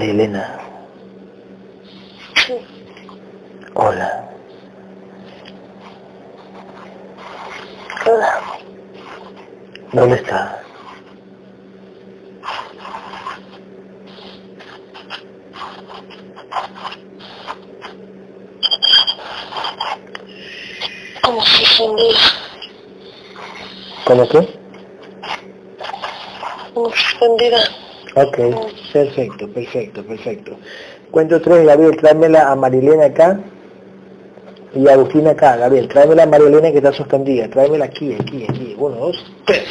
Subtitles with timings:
[0.00, 0.58] María Elena.
[2.46, 2.54] Sí.
[3.74, 4.30] Hola.
[8.06, 8.42] Hola.
[9.92, 10.62] ¿Dónde está?
[21.22, 22.18] Como suspendida.
[24.06, 24.58] ¿Cómo qué?
[26.72, 27.79] Como suspendida.
[28.16, 28.38] Ok,
[28.92, 30.58] perfecto, perfecto, perfecto.
[31.10, 33.38] Cuento tres, Gabriel, tráemela a Marilena acá
[34.74, 35.56] y a Agustina acá.
[35.56, 37.48] Gabriel, tráemela a Marilena que está suspendida.
[37.48, 38.74] Tráemela aquí, aquí, aquí.
[38.78, 39.64] Uno, dos, tres.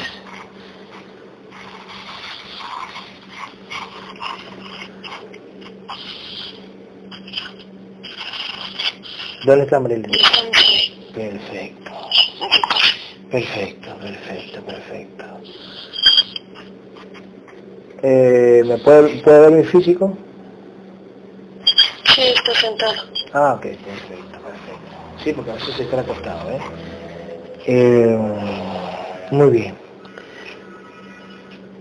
[9.45, 10.17] ¿Dónde está Marilena?
[11.13, 11.91] Perfecto,
[13.31, 15.18] perfecto, perfecto, perfecto.
[18.01, 20.17] Eh, ¿Me puede, puede ver mi físico?
[22.15, 23.01] Sí, está sentado.
[23.33, 25.23] Ah, ok, perfecto, perfecto.
[25.23, 26.59] Sí, porque a veces está acostado, ¿eh?
[27.67, 28.17] Eh,
[29.31, 29.75] Muy bien.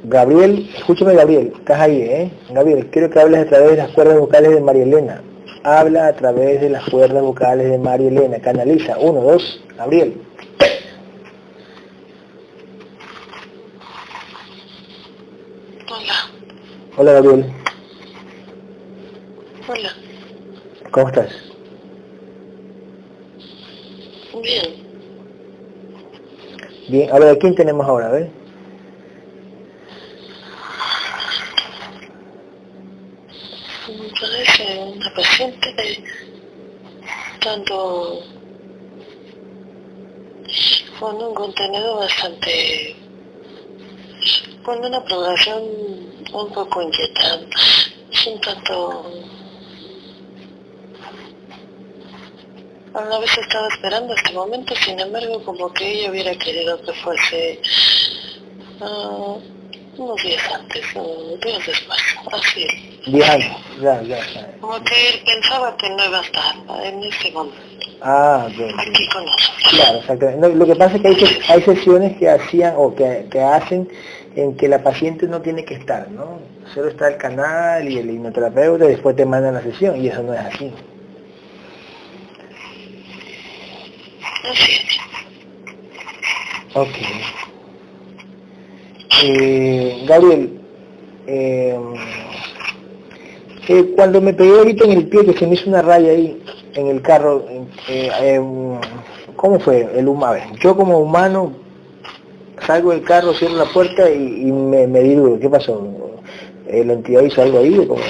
[0.05, 2.31] Gabriel, escúchame Gabriel, estás ahí, ¿eh?
[2.51, 5.23] Gabriel, quiero que hables a través de las cuerdas vocales de María Elena.
[5.65, 8.39] Habla a través de las cuerdas vocales de María Elena.
[8.39, 8.97] Canaliza.
[8.99, 10.15] Uno, dos, Gabriel.
[15.91, 16.31] Hola.
[17.01, 17.53] Hola Gabriel,
[19.69, 19.95] Hola.
[20.91, 21.31] ¿cómo estás?
[24.43, 24.75] Bien.
[26.89, 28.09] Bien, ahora ¿de quién tenemos ahora?
[28.09, 28.31] A ver.
[34.21, 36.05] Parece una paciente
[37.39, 38.23] tanto
[40.99, 42.97] con un contenido bastante
[44.65, 47.57] con una programación un poco inquietante
[48.11, 49.13] es un tanto
[52.95, 56.93] a la vez estaba esperando este momento sin embargo como que ella hubiera querido que
[56.93, 57.61] fuese
[58.81, 59.37] ah,
[59.97, 62.01] unos días antes o días después
[62.33, 63.39] así ya,
[63.81, 64.57] ya, ya.
[64.61, 67.68] como que él pensaba que no iba a estar en este momento
[68.01, 68.81] Ah, bien, bien.
[68.81, 69.71] aquí con nosotros.
[69.71, 70.49] Claro, exactamente.
[70.49, 73.41] No, lo que pasa es que hay, ses- hay sesiones que hacían o que, que
[73.41, 73.89] hacen
[74.37, 76.39] en que la paciente no tiene que estar, ¿no?
[76.75, 80.23] Solo está el canal y el hipnoterapeuta y después te mandan la sesión y eso
[80.23, 80.73] no es así.
[86.75, 86.97] Ok.
[89.25, 90.61] Eh, Gabriel,
[91.27, 91.79] eh,
[93.69, 96.41] eh, cuando me pegué ahorita en el pie que se me hizo una raya ahí
[96.75, 98.41] en el carro, eh, eh,
[99.37, 99.89] ¿cómo fue?
[99.97, 101.53] El huma- a ver, yo como humano
[102.67, 105.39] salgo del carro, cierro la puerta y, y me, me di duro.
[105.41, 105.87] ¿Qué pasó?
[106.67, 107.75] Eh, ¿La entidad hizo algo ahí?
[107.87, 108.01] cómo?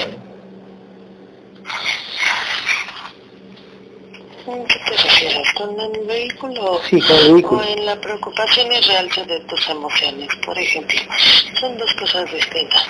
[5.57, 6.81] ¿Con el vehículo?
[6.89, 7.61] Sí, con el vehículo.
[7.61, 10.99] O en la preocupación irrealza de tus emociones, por ejemplo.
[11.61, 12.85] Son dos cosas distintas.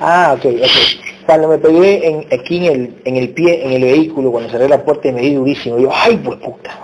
[0.00, 1.26] Ah, ok, ok.
[1.26, 4.68] Cuando me pegué en, aquí en el, en el pie, en el vehículo, cuando cerré
[4.68, 6.78] la puerta y me di durísimo, yo, ¡ay, pues puta!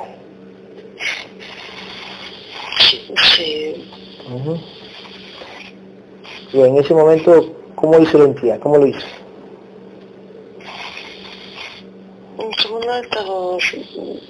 [3.37, 3.89] Sí.
[4.33, 4.61] Ujú.
[6.53, 8.59] Y en ese momento, ¿cómo hizo la entidad?
[8.61, 9.07] ¿Cómo lo hizo?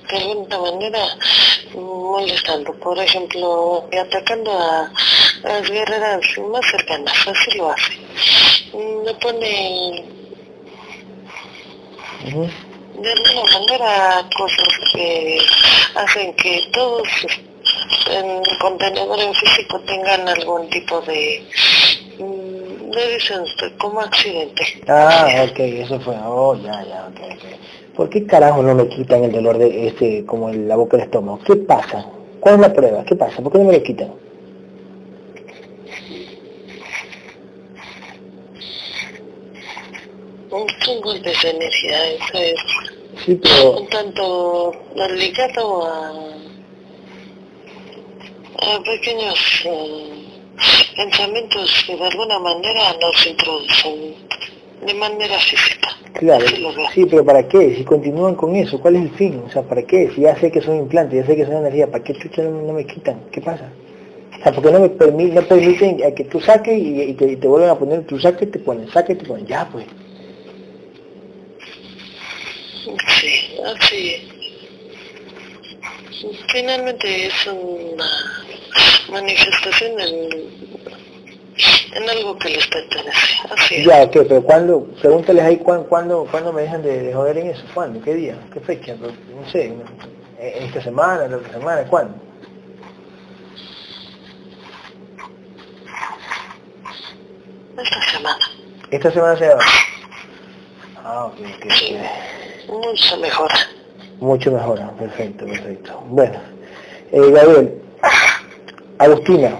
[0.08, 1.00] De alguna manera
[1.74, 4.92] molestando, por ejemplo, y atacando a,
[5.44, 6.20] a las guerreras
[6.50, 7.92] más cercanas, así lo hace.
[8.74, 10.04] Me pone
[12.24, 15.38] de alguna manera cosas que
[15.94, 17.08] hacen que todos
[18.10, 21.44] en el contenedor en físico tengan algún tipo de,
[22.18, 24.64] mm, le dicen usted, como accidente.
[24.88, 26.16] Ah, ok, eso fue.
[26.24, 27.94] Oh, ya, ya, ok, ok.
[27.96, 31.06] ¿Por qué carajo no me quitan el dolor de este, como en la boca del
[31.06, 31.38] estómago?
[31.44, 32.04] ¿Qué pasa?
[32.40, 33.04] ¿Cuál es la prueba?
[33.04, 33.40] ¿Qué pasa?
[33.40, 34.12] ¿Por qué no me lo quitan?
[40.84, 42.54] Son golpes de energía, eso es
[43.24, 43.78] Sí, pero...
[43.80, 44.72] un tanto
[45.16, 46.10] ligado a,
[48.62, 50.24] a pequeños eh,
[50.96, 54.14] pensamientos que de alguna manera nos introducen
[54.86, 55.88] de manera física.
[56.14, 56.44] Claro,
[56.94, 57.74] sí, pero ¿para qué?
[57.76, 59.42] Si continúan con eso, ¿cuál es el fin?
[59.46, 60.10] O sea, ¿para qué?
[60.14, 62.62] Si ya sé que son implantes, ya sé que son energía, ¿para qué chucha no,
[62.62, 63.20] no me quitan?
[63.32, 63.68] ¿Qué pasa?
[64.38, 67.36] O sea, porque no me permi- no permiten que tú saques y, y te, y
[67.36, 69.86] te vuelven a poner, tú saques, te ponen, saques, te ponen, ya pues.
[73.20, 74.22] Sí, así es.
[76.52, 78.06] Finalmente es una
[79.10, 80.48] manifestación del,
[81.94, 83.36] en algo que les pertenece.
[83.50, 83.86] Así es.
[83.86, 84.22] Ya, ¿qué?
[84.22, 84.86] Pero ¿cuándo?
[85.00, 87.62] Pregúntales ahí cuándo, cuándo, cuándo me dejan de, de joder en eso.
[87.74, 88.00] ¿Cuándo?
[88.02, 88.36] ¿Qué día?
[88.52, 88.94] ¿Qué fecha?
[88.96, 89.74] No sé.
[90.38, 91.28] ¿Esta semana?
[91.28, 91.84] ¿La otra semana?
[91.84, 92.14] ¿Cuándo?
[97.78, 98.38] Esta semana.
[98.90, 99.60] Esta semana se va.
[101.04, 102.43] Ah, ok, ok, ok.
[102.68, 103.50] Mucho mejor.
[104.20, 106.02] Mucho mejor, ah, perfecto, perfecto.
[106.08, 106.38] Bueno,
[107.12, 107.82] eh, Gabriel,
[108.98, 109.50] Agustina,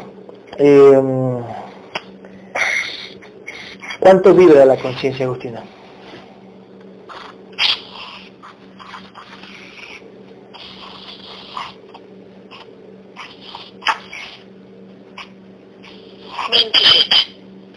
[0.58, 1.02] eh,
[4.00, 5.62] ¿cuánto vibra la conciencia, Agustina?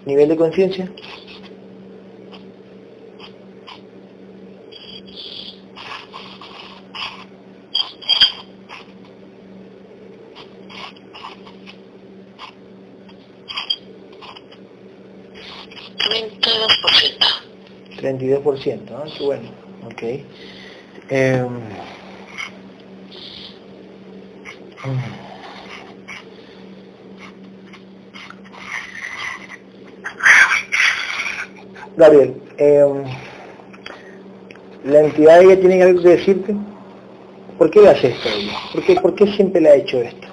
[0.06, 0.90] ¿Nivel de conciencia?
[17.98, 18.88] Treinta y dos por ciento.
[18.92, 19.04] 32%, ¿ah?
[19.18, 19.50] Qué bueno,
[19.86, 20.04] ok.
[21.10, 21.46] Eh,
[31.98, 32.86] Gabriel, eh,
[34.86, 36.56] ¿la entidad ella tiene algo que decirte?
[37.58, 38.30] ¿Por qué le hace esto?
[38.72, 40.27] ¿Por qué, ¿Por qué siempre le ha hecho esto?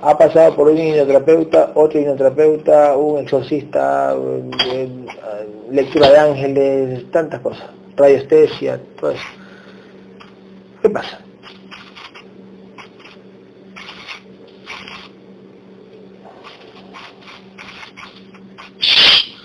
[0.00, 4.14] Ha pasado por un hipnoterapeuta, otro hipnoterapeuta, un exorcista,
[5.70, 9.24] lectura de ángeles, tantas cosas, radiestesia, todo eso.
[10.80, 11.18] ¿Qué pasa?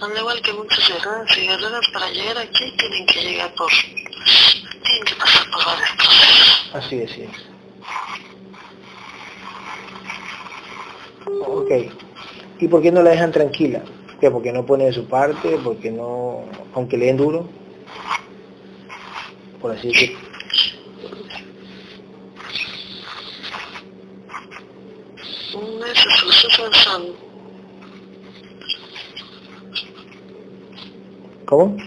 [0.02, 3.72] Al igual que muchos guerreros y guerreras para llegar aquí tienen que llegar por...
[4.84, 6.72] tienen que pasar por varios procesos.
[6.74, 7.26] Así es, sí.
[11.26, 11.72] Ok.
[12.60, 13.82] ¿Y por qué no la dejan tranquila?
[14.20, 14.32] ¿Qué?
[14.32, 15.58] ¿Porque no pone de su parte?
[15.64, 17.48] ¿Porque no, aunque le den duro?
[19.62, 20.20] Por así decirlo.
[25.94, 27.04] Esos procesos son...
[31.46, 31.78] ¿Cómo?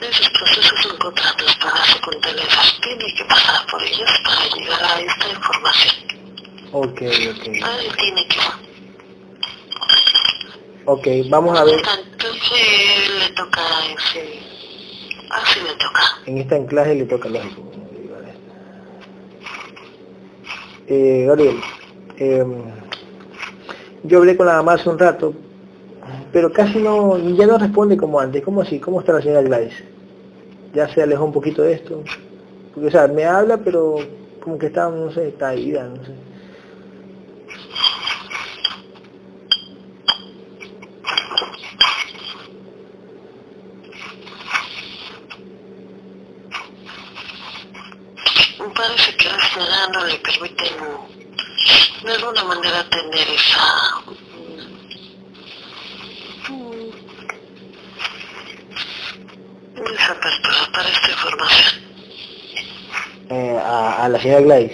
[0.00, 2.48] Esos procesos son contratos para su contenedor.
[2.82, 6.11] Tiene que pasar por ellos para llegar a esta información.
[6.72, 7.48] Ok, ok.
[10.86, 11.74] Ok, vamos a ver.
[11.76, 13.60] Entonces le toca
[13.96, 14.40] ese...
[15.30, 16.02] Así le toca.
[16.26, 17.62] En esta anclaje le toca lógico.
[20.88, 21.60] Eh, Gabriel,
[22.18, 22.44] eh,
[24.02, 25.32] yo hablé con la mamá hace un rato,
[26.32, 28.42] pero casi no, ya no responde como antes.
[28.42, 28.80] ¿Cómo así?
[28.80, 29.74] ¿Cómo está la señora Gladys?
[30.74, 32.02] Ya se alejó un poquito de esto.
[32.74, 33.96] Porque, o sea, me habla, pero
[34.42, 36.12] como que está, no sé, está ida, no sé.
[48.58, 49.16] Me parece
[49.88, 50.74] no le permiten
[52.04, 54.00] de alguna manera tener esa
[56.48, 56.90] mm,
[59.94, 61.82] esa apertura para esta información.
[63.30, 64.72] Eh, a, a la señora Gladys.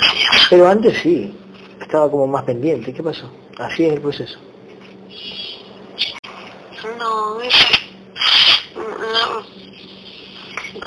[0.00, 0.46] Así es.
[0.50, 1.34] Pero antes sí,
[1.80, 2.92] estaba como más pendiente.
[2.94, 3.30] ¿Qué pasó?
[3.58, 4.38] Así es el proceso.
[6.98, 7.54] No, es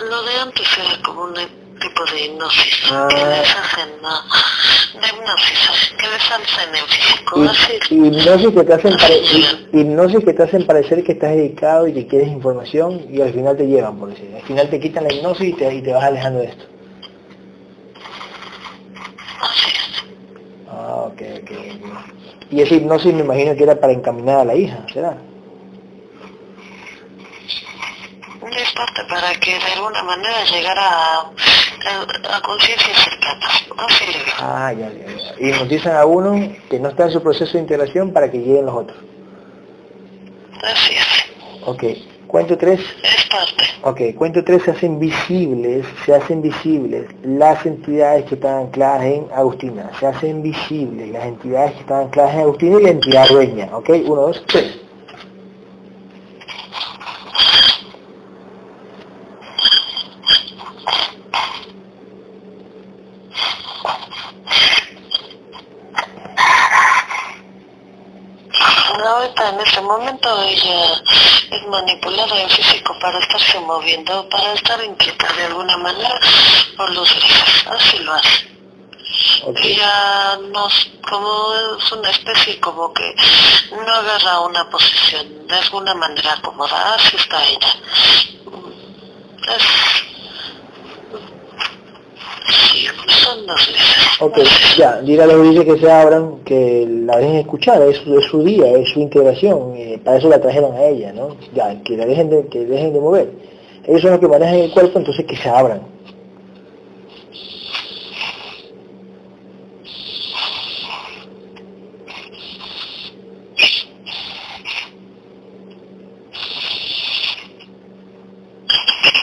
[0.09, 3.07] no, lo de antes era como un tipo de hipnosis Ah.
[3.09, 8.63] que les hacen no, de hipnosis que les hacen en físico Y- así hipnosis que
[8.63, 13.05] te hacen hi- hipnosis que te hacen parecer que estás dedicado y que quieres información
[13.09, 15.73] y al final te llevan por decir al final te quitan la hipnosis y te,
[15.73, 16.65] y te vas alejando de esto
[19.41, 20.03] así es
[20.69, 21.51] ah ok ok.
[22.51, 25.17] y esa hipnosis me imagino que era para encaminar a la hija ¿será?
[28.59, 34.13] Es parte para que de alguna manera llegara a, a, a conciencias cercanas así le
[34.13, 34.37] digo.
[34.39, 35.33] Ah ya, ya, ya.
[35.39, 38.65] Y hipnotizan a uno que no está en su proceso de integración para que lleguen
[38.65, 38.97] los otros.
[40.63, 41.67] Así es.
[41.67, 41.83] Ok
[42.31, 42.79] cuento tres.
[43.03, 43.63] Es parte.
[43.83, 49.27] Ok, cuento tres se hacen visibles, se hacen visibles las entidades que están ancladas en
[49.35, 53.69] Agustina, se hacen visibles las entidades que están ancladas en Agustina y la entidad dueña,
[53.73, 54.79] ok, uno, dos, tres.
[69.11, 71.01] Ahorita en este momento ella
[71.51, 76.19] es manipulada en físico para estarse moviendo, para estar inquieta de alguna manera
[76.77, 78.47] por los grises, así lo hace.
[79.63, 83.15] ella nos, como es una especie como que
[83.71, 87.75] no agarra una posición de alguna manera acomodada, así está ella.
[89.47, 89.63] Es,
[92.53, 92.87] sí,
[93.21, 93.39] son.
[94.19, 94.37] Ok,
[94.77, 98.25] ya, dile a los gurises que se abran, que la dejen escuchar, es, su- es
[98.25, 99.73] su día, es su integración,
[100.03, 101.35] para eso la trajeron a ella, ¿no?
[101.53, 103.31] Ya, que la dejen de, que dejen de mover.
[103.87, 105.81] Ellos son los que manejan el cuerpo, entonces que se abran.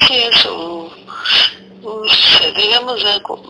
[0.06, 0.90] Sí, eso,
[1.82, 3.40] mm, sí, digamos, eh, cu-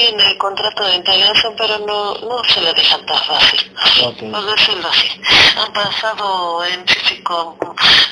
[0.00, 3.72] tiene contrato de integración, pero no, no se le deja tan fácil.
[4.06, 4.18] Ok.
[4.32, 5.20] Por decirlo así.
[5.58, 7.58] Han pasado en físico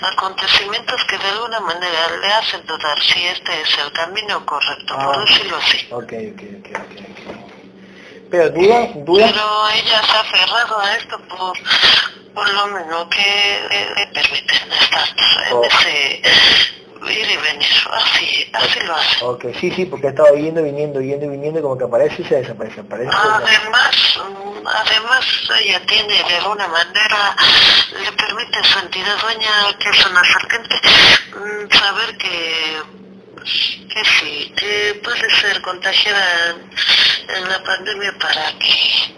[0.02, 5.04] acontecimientos que de alguna manera le hacen dudar si este es el camino correcto, Ah.
[5.07, 5.87] por decirlo así.
[5.90, 7.00] Ok, ok, ok, ok.
[7.30, 7.49] ok.
[8.30, 11.57] Pero duda, duda, Pero ella se ha aferrado a esto por,
[12.35, 15.09] por lo menos que le, le permiten estar
[15.50, 15.64] en Oh.
[15.64, 16.23] ese
[17.06, 17.68] ir y venir.
[17.92, 19.24] Así, así lo hace.
[19.24, 22.24] ok, sí, sí, porque ha estado yendo, viniendo, yendo y viniendo, como que aparece y
[22.24, 23.10] se desaparece, aparece.
[23.12, 24.20] Además,
[24.66, 25.24] además
[25.60, 27.36] ella tiene de alguna manera,
[28.02, 30.80] le permite a su entidad dueña, que es una serpiente,
[31.34, 32.82] mm, saber que,
[33.88, 36.56] que sí, que puede ser contagiada
[37.28, 39.14] en, la pandemia para que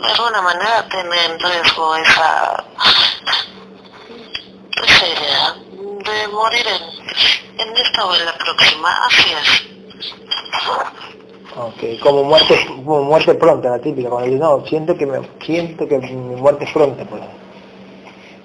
[0.00, 2.64] de alguna manera tenga en riesgo esa,
[4.82, 5.63] esa idea
[6.12, 9.74] de morir en, en esta o en la próxima, así es.
[11.56, 15.86] Ok, como muerte, como muerte pronta, la típica, cuando dice, no, siento que me, siento
[15.86, 17.22] que mi muerte es pronta, pues.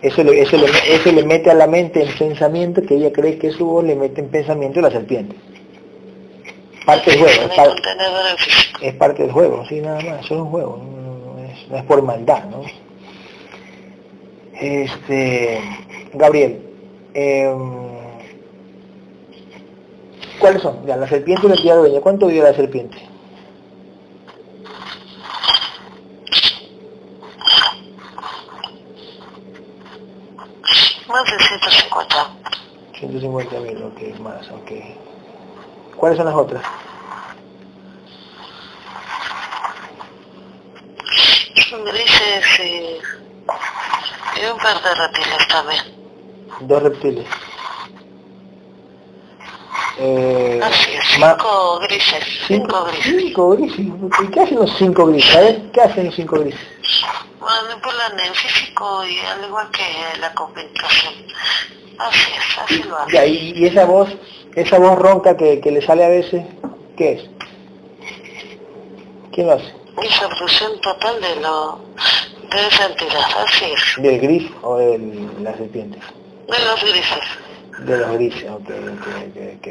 [0.01, 3.37] Eso le, eso, le, eso le mete a la mente el pensamiento que ella cree
[3.37, 5.35] que es su voz le mete en pensamiento la serpiente.
[6.85, 7.59] Parte del juego, es,
[8.81, 11.67] En en parte del juego, sí, nada más, eso es un juego, no, no es,
[11.69, 12.61] no es por maldad, ¿no?
[14.53, 15.61] Este,
[16.13, 16.68] Gabriel,
[17.13, 17.89] em,
[20.39, 20.85] ¿cuáles son?
[20.85, 22.97] Ya, la serpiente y la entidad dueña, ¿cuánto vive la serpiente?
[31.07, 32.29] Más de 150.
[32.99, 34.71] 150 mil, ok, más, ok.
[35.95, 36.63] ¿Cuáles son las otras?
[41.69, 42.99] Son grises y,
[44.41, 45.98] y un par de reptiles también.
[46.61, 47.25] Dos reptiles.
[50.01, 52.23] Eh, Así es, ma- cinco grises.
[52.47, 53.05] Cinco grises.
[53.21, 53.79] cinco grises.
[54.23, 55.35] ¿Y qué hacen los cinco grises?
[55.35, 56.59] A ver, ¿qué hacen los cinco grises?
[57.41, 61.13] Manipulan en físico y al igual que la comunicación.
[61.97, 63.13] Así es, así lo hacen.
[63.13, 64.09] Ya, y, y esa voz,
[64.55, 66.45] esa voz ronca que, que le sale a veces,
[66.95, 67.29] ¿qué es?
[69.33, 69.73] ¿Quién lo hace?
[70.01, 71.79] Esa obsesión total de lo
[72.51, 74.01] de esa entidad, así es.
[74.01, 74.97] ¿Del gris o de
[75.41, 75.99] la serpiente?
[76.49, 77.19] De los grises.
[77.79, 79.07] De los grises, ok, ok,
[79.57, 79.67] ok.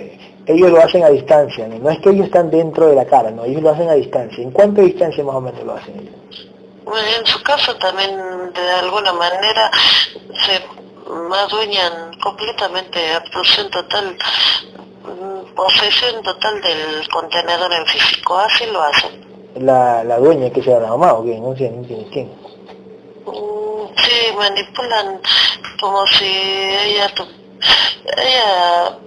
[0.47, 1.79] Ellos lo hacen a distancia, ¿no?
[1.79, 4.43] No es que ellos están dentro de la cara, no, ellos lo hacen a distancia.
[4.43, 6.49] ¿En cuánta distancia más o menos lo hacen ellos?
[6.85, 8.17] Bueno, en su caso también
[8.55, 9.71] de alguna manera
[10.47, 10.63] se
[11.35, 14.17] adueñan completamente, absorción total,
[15.05, 19.27] mm, posesión total del contenedor en físico, así lo hacen.
[19.57, 22.48] La, la dueña que sea la mamá o qué, no sé, no entiendo quién.
[24.05, 25.21] Sí, manipulan
[25.81, 27.13] como si ella,
[28.17, 28.99] ella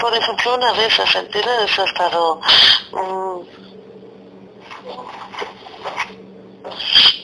[0.00, 2.40] por ejemplo, una de esas entidades ha estado
[2.92, 3.40] mm,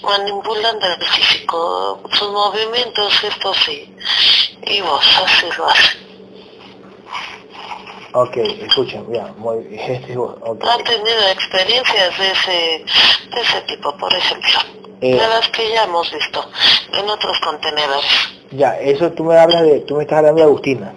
[0.02, 3.94] manipulando el físico, sus movimientos, gestos y,
[4.66, 6.05] y voz, así lo hace.
[8.18, 10.64] Ok, escuchen, ya, muy, este es vos, ok.
[10.64, 12.84] Han tenido experiencias de ese,
[13.34, 14.58] de ese tipo, por ejemplo,
[15.02, 15.10] Eh.
[15.12, 16.42] de las que ya hemos visto
[16.98, 18.06] en otros contenedores.
[18.52, 20.94] Ya, eso tú me hablas de, tú me estás hablando de Agustina.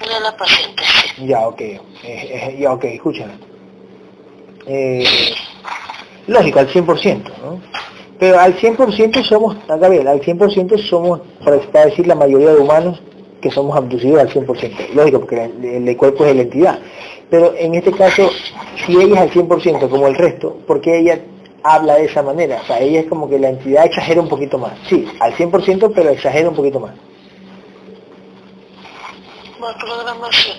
[0.00, 1.26] De la paciente, sí.
[1.26, 3.32] Ya, ok, eh, eh, ya, ok, escúchame.
[4.66, 5.34] Eh,
[6.28, 7.60] lógico, al 100%, ¿no?
[8.20, 13.02] Pero al 100% somos, ver, al 100% somos, para decir la mayoría de humanos,
[13.44, 14.94] que somos abducidos al 100%.
[14.94, 16.78] Lógico, porque el, el cuerpo es la entidad.
[17.30, 18.28] Pero en este caso,
[18.86, 21.20] si ella es al 100% como el resto, ¿por qué ella
[21.62, 22.60] habla de esa manera?
[22.62, 24.72] O sea, ella es como que la entidad exagera un poquito más.
[24.88, 26.92] Sí, al 100%, pero exagera un poquito más.
[29.58, 30.56] Programación.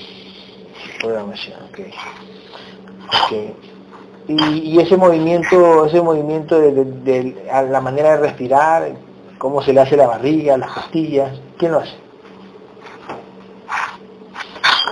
[1.00, 1.80] Programación, ok.
[3.08, 3.34] Ok.
[4.28, 8.92] Y, y ese movimiento, ese movimiento de, de- de- a la manera de respirar,
[9.38, 11.94] cómo se le hace la barriga, las costillas, ¿Quién lo hace?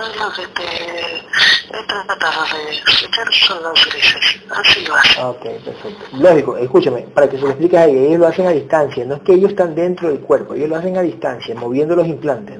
[0.04, 4.40] Es lo que te he tratado de son los grises.
[4.50, 5.20] Así lo hace.
[5.20, 6.04] Ah, Ok, perfecto.
[6.12, 9.14] Lógico, escúchame, para que se lo expliques a ella, ellos lo hacen a distancia, no
[9.14, 12.58] es que ellos están dentro del cuerpo, ellos lo hacen a distancia, moviendo los implantes.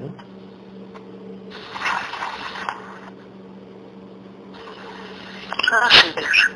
[5.83, 6.49] Así es.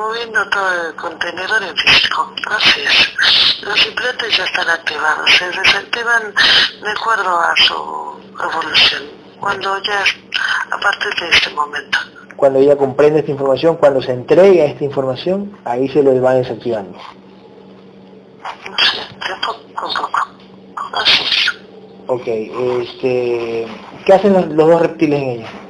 [0.00, 2.32] Moviendo todo el contenedor en físico.
[2.48, 3.62] Así es.
[3.62, 5.30] Los implantes ya están activados.
[5.30, 6.34] Se desactivan
[6.82, 9.02] de acuerdo a su evolución.
[9.38, 10.02] Cuando ya,
[10.70, 11.98] a partir de este momento.
[12.34, 16.98] Cuando ella comprende esta información, cuando se entrega esta información, ahí se lo van desactivando.
[18.78, 20.28] Sí, de poco a poco.
[20.94, 21.52] Así es.
[22.06, 23.66] Ok, este,
[24.06, 25.69] ¿qué hacen los, los dos reptiles en ella?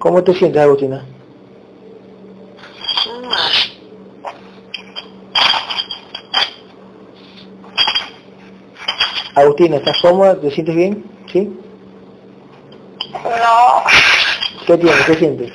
[0.00, 1.04] ¿Cómo te sientes, Agustina?
[9.34, 10.38] Agustina, ¿estás cómoda?
[10.40, 11.04] ¿Te sientes bien?
[11.32, 11.50] ¿Sí?
[13.12, 13.82] No,
[14.66, 15.04] ¿Qué tienes?
[15.06, 15.52] ¿Qué sientes?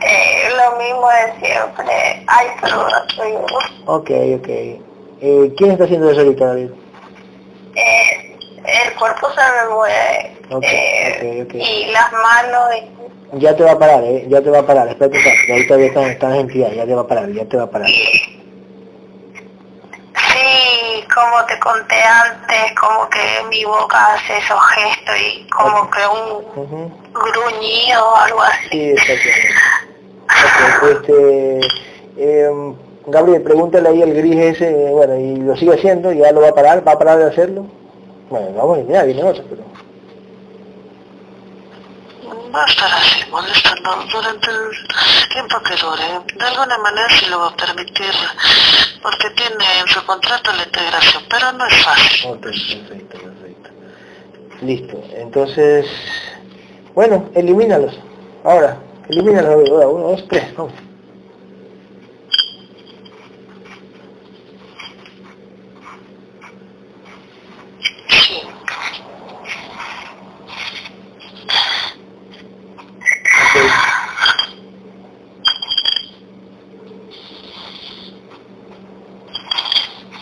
[0.00, 2.24] eh, lo mismo de siempre.
[2.26, 3.32] Ay, pero no estoy
[3.86, 4.48] Ok, ok.
[5.20, 6.70] Eh, ¿Quién está haciendo eso ahorita, David?
[7.76, 8.35] eh,
[8.66, 10.36] El cuerpo se me mueve.
[10.62, 11.46] Eh.
[11.54, 12.68] Y las manos.
[12.76, 14.24] y- Ya te va a parar, ¿eh?
[14.28, 14.88] Ya te va a parar.
[14.88, 16.76] Espérate que ahí todavía están, están las entidades.
[16.76, 17.88] Ya te va a parar, ya te va a parar.
[20.28, 23.18] Sí, como te conté antes, como que
[23.50, 26.92] mi boca hace esos gestos y como que un Ujú.
[27.12, 28.68] gruñido o algo así.
[28.70, 28.94] Sí,
[30.92, 31.60] este...
[32.18, 32.74] em,
[33.08, 36.54] Gabriel, pregúntale ahí al gris ese, bueno, y lo sigue haciendo, ya lo va a
[36.54, 37.66] parar, va a parar de hacerlo.
[38.28, 39.62] Bueno, vamos a mirar, viene otro, pero...
[42.52, 46.36] Va a estar así, molestando durante el tiempo que dure.
[46.36, 48.12] De alguna manera sí lo va a permitir,
[49.02, 52.30] porque tiene en su contrato la integración, pero no es fácil.
[52.30, 53.70] Ok, perfecto, perfecto.
[54.62, 55.86] Listo, entonces...
[56.94, 57.98] Bueno, elimínalos.
[58.42, 59.68] Ahora, elimínalos.
[59.70, 60.72] Ahora, uno, dos, tres, vamos.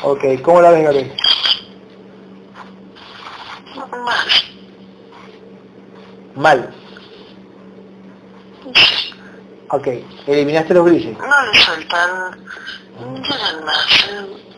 [0.07, 1.13] Ok, ¿cómo la ves, Gabriel?
[4.05, 4.45] Más.
[6.35, 6.75] Mal.
[8.75, 9.15] Sí.
[9.71, 9.89] Ok,
[10.27, 11.17] eliminaste los grises.
[11.17, 12.39] No le sueltan,
[13.23, 14.07] llegan más,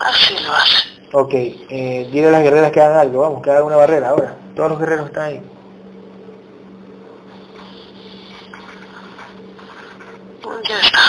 [0.00, 1.08] así lo hacen.
[1.12, 4.36] Ok, eh, dile a las guerreras que hagan algo, vamos, que hagan una barrera ahora.
[4.56, 5.42] Todos los guerreros están ahí.
[10.68, 11.00] Ya está,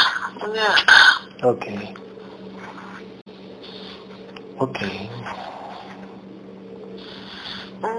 [0.54, 1.47] ya está.
[1.47, 2.07] Ok.
[4.60, 4.80] Ok.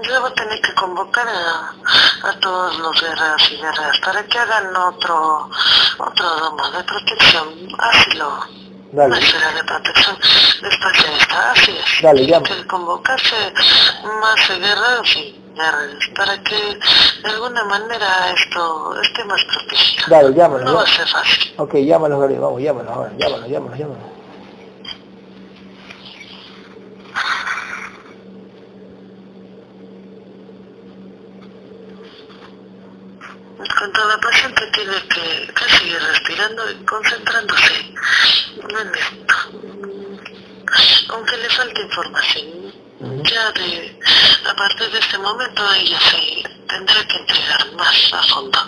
[0.03, 4.37] Yo voy a tener que convocar a, a todos los guerreros y guerreras para que
[4.37, 5.49] hagan otro,
[5.99, 7.47] otro domo de protección.
[7.77, 8.39] Así lo,
[8.91, 10.17] Dale, una esfera de protección
[11.51, 12.01] así es.
[12.01, 12.47] Dale, llama.
[12.47, 13.35] que convocarse
[14.21, 20.05] más guerreros y guerreras para que de alguna manera esto esté más protegido.
[20.07, 20.65] dale, llámalos.
[20.65, 21.53] No va a ser fácil.
[21.57, 24.03] Ok, llámalos, Gabriel, vamos, llámalos ahora, llámalos, llámalos, llámalos.
[33.77, 37.73] Cuando la paciente tiene que, que seguir respirando y concentrándose
[38.69, 39.35] en esto.
[41.09, 42.73] Aunque le falte información,
[43.23, 43.99] ya de,
[44.49, 48.59] a partir de este momento ella se tendrá que entregar más a fondo.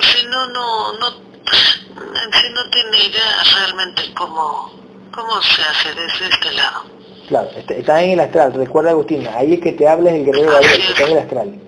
[0.00, 4.72] Si no, no, no, sí no tiene idea realmente cómo,
[5.12, 6.84] cómo se hace desde este lado.
[7.28, 10.52] Claro, está, está en el astral, recuerda Agustina, ahí es que te habla el guerrero
[10.52, 11.60] Gabriel, que está en el astral.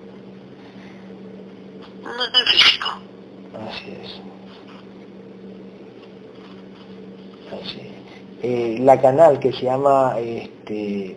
[2.15, 2.87] No es físico.
[3.69, 4.21] Así es.
[7.61, 8.43] Así es.
[8.43, 11.15] Eh, la canal que se llama este,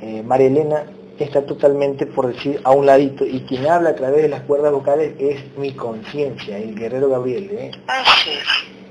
[0.00, 0.84] eh, María Elena
[1.18, 4.72] está totalmente, por decir, a un ladito, y quien habla a través de las cuerdas
[4.72, 7.50] vocales es mi conciencia, el guerrero Gabriel.
[7.52, 7.70] ¿eh?
[7.86, 8.46] Así es.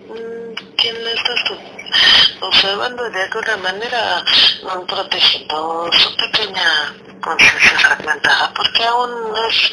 [0.10, 4.24] Mm, Quien la está estu- observando de alguna manera
[4.88, 9.12] protegiendo su pequeña conciencia fragmentada, porque aún
[9.50, 9.72] es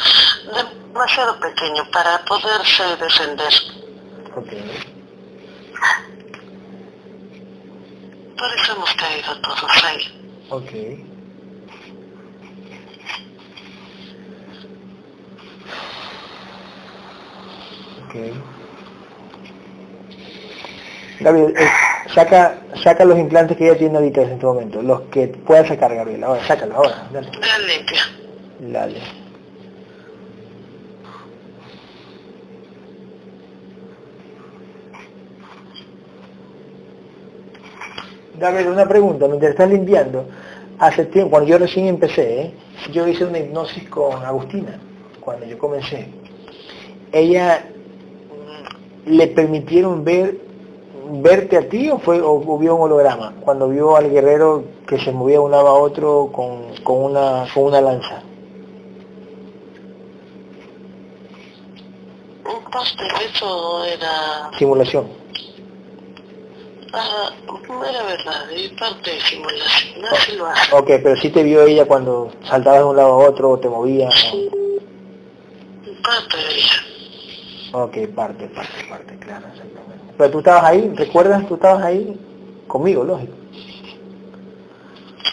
[0.92, 3.54] demasiado pequeño para poderse defender.
[4.34, 4.52] Ok.
[8.36, 10.46] Por eso hemos caído todos ahí.
[10.50, 10.72] Ok.
[18.08, 18.55] Ok.
[21.20, 21.66] Gabriel, eh,
[22.14, 25.94] saca, saca los implantes que ella tiene ahorita en este momento, los que pueda sacar,
[25.94, 26.22] Gabriel.
[26.24, 27.30] Ahora, sácalos, ahora, dale.
[27.66, 28.02] Limpia.
[28.60, 29.00] Dale.
[38.38, 40.26] Gabriel, una pregunta, mientras estás limpiando,
[40.78, 42.54] hace tiempo, cuando yo recién empecé, ¿eh?
[42.92, 44.78] yo hice una hipnosis con Agustina,
[45.20, 46.08] cuando yo comencé.
[47.12, 47.64] Ella
[49.06, 50.45] mm, le permitieron ver
[51.08, 55.12] verte a ti o fue o, vio un holograma cuando vio al guerrero que se
[55.12, 58.22] movía de un lado a otro con, con una con una lanza.
[63.24, 65.06] Eso era, simulación.
[66.92, 67.30] Ah,
[67.88, 70.74] era verdad, y parte de simulación, así lo hace.
[70.74, 73.68] ok pero sí te vio ella cuando saltabas de un lado a otro o te
[73.68, 74.14] movías
[76.02, 76.82] Parte de ella.
[77.72, 82.18] ok parte parte parte claro exactamente pero tú estabas ahí recuerdas tú estabas ahí
[82.66, 83.34] conmigo lógico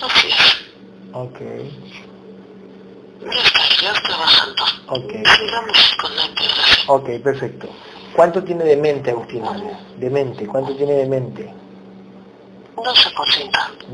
[0.02, 0.28] Así
[1.14, 1.40] ok
[3.22, 4.64] Ya está, ya está bajando.
[4.88, 5.14] ok
[6.88, 7.68] ok perfecto
[8.16, 9.52] ¿cuánto tiene de mente Agustina?
[9.98, 11.54] de mente ¿cuánto tiene de mente?
[12.76, 13.52] 12%.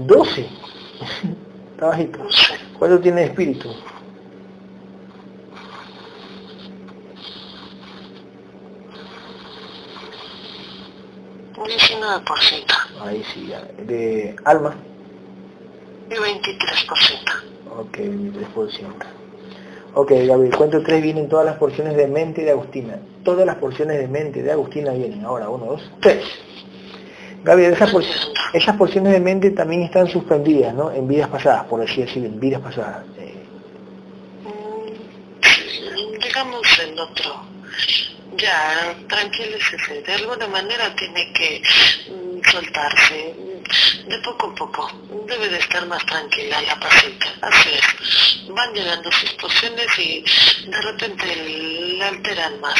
[0.07, 0.41] 12
[1.71, 2.19] está bajito.
[2.79, 3.69] ¿cuánto tiene de espíritu?
[11.69, 12.73] 19%.
[13.01, 13.61] ahí sí ya.
[13.83, 14.75] de alma
[16.09, 16.19] Y 23%.
[17.79, 19.05] Ok, mi 3%.
[19.95, 22.97] Ok, Gabriel, cuento 3 vienen todas las porciones de mente de Agustina.
[23.23, 25.23] Todas las porciones de mente de Agustina vienen.
[25.25, 26.23] Ahora, 1, 2, 3.
[27.43, 28.03] Gabriel, esas, por-
[28.53, 30.91] esas porciones de mente también están suspendidas, ¿no?
[30.91, 33.03] En vidas pasadas, por así decirlo, en vidas pasadas.
[33.17, 33.35] Eh,
[34.45, 37.31] Mm, digamos en otro.
[38.39, 40.01] Ya, tranquilícese.
[40.01, 41.61] De alguna manera tiene que
[42.09, 43.35] mm, soltarse.
[44.07, 44.91] De poco a poco.
[45.27, 47.27] Debe de estar más tranquila la paciente.
[47.41, 48.49] Así es.
[48.49, 50.23] Van llegando sus porciones y
[50.69, 52.79] de repente la alteran más.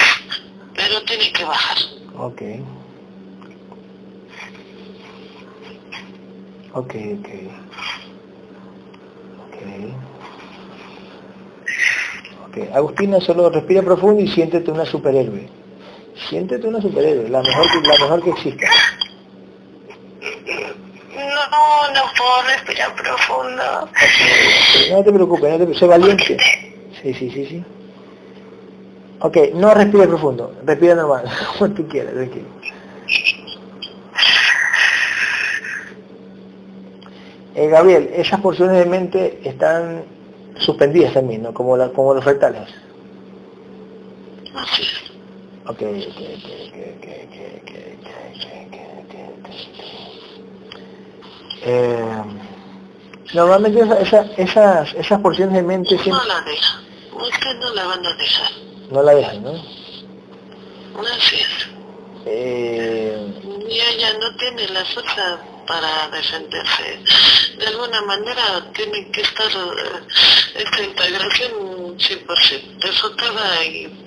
[0.76, 1.78] Pero tiene que bajar.
[2.16, 2.42] ok.
[6.72, 7.30] Ok, ok.
[9.48, 10.09] Ok.
[12.74, 15.48] Agustina, solo respira profundo y siéntete una superhéroe.
[16.30, 18.68] Siéntete una superhéroe, la mejor que, la mejor que exista.
[21.16, 23.90] No, no puedo respirar profundo.
[24.92, 26.38] No te preocupes, no te preocupes, sé valiente.
[27.02, 27.64] Sí, sí, sí, sí.
[29.22, 31.26] Ok, no respires profundo, respira normal,
[31.58, 32.48] como tú quieras, tranquilo.
[37.56, 40.04] Eh, Gabriel, esas porciones de mente están
[40.60, 41.54] suspendidas también, ¿no?
[41.54, 42.70] Como, la, como los fractales.
[45.66, 46.22] Ok, ok,
[53.34, 56.12] normalmente esa esa, esas, esas porciones de mente siempre...
[56.12, 56.82] No la dejan,
[57.14, 58.52] usted no la van a dejar.
[58.92, 59.52] No la dejan, ¿no?
[61.02, 61.70] Gracias.
[62.26, 63.34] Eh...
[63.70, 67.00] Y ella no tiene la fuerza para defenderse.
[67.60, 71.52] De alguna manera tiene que estar eh, esta integración
[71.96, 74.04] 100% enfocada y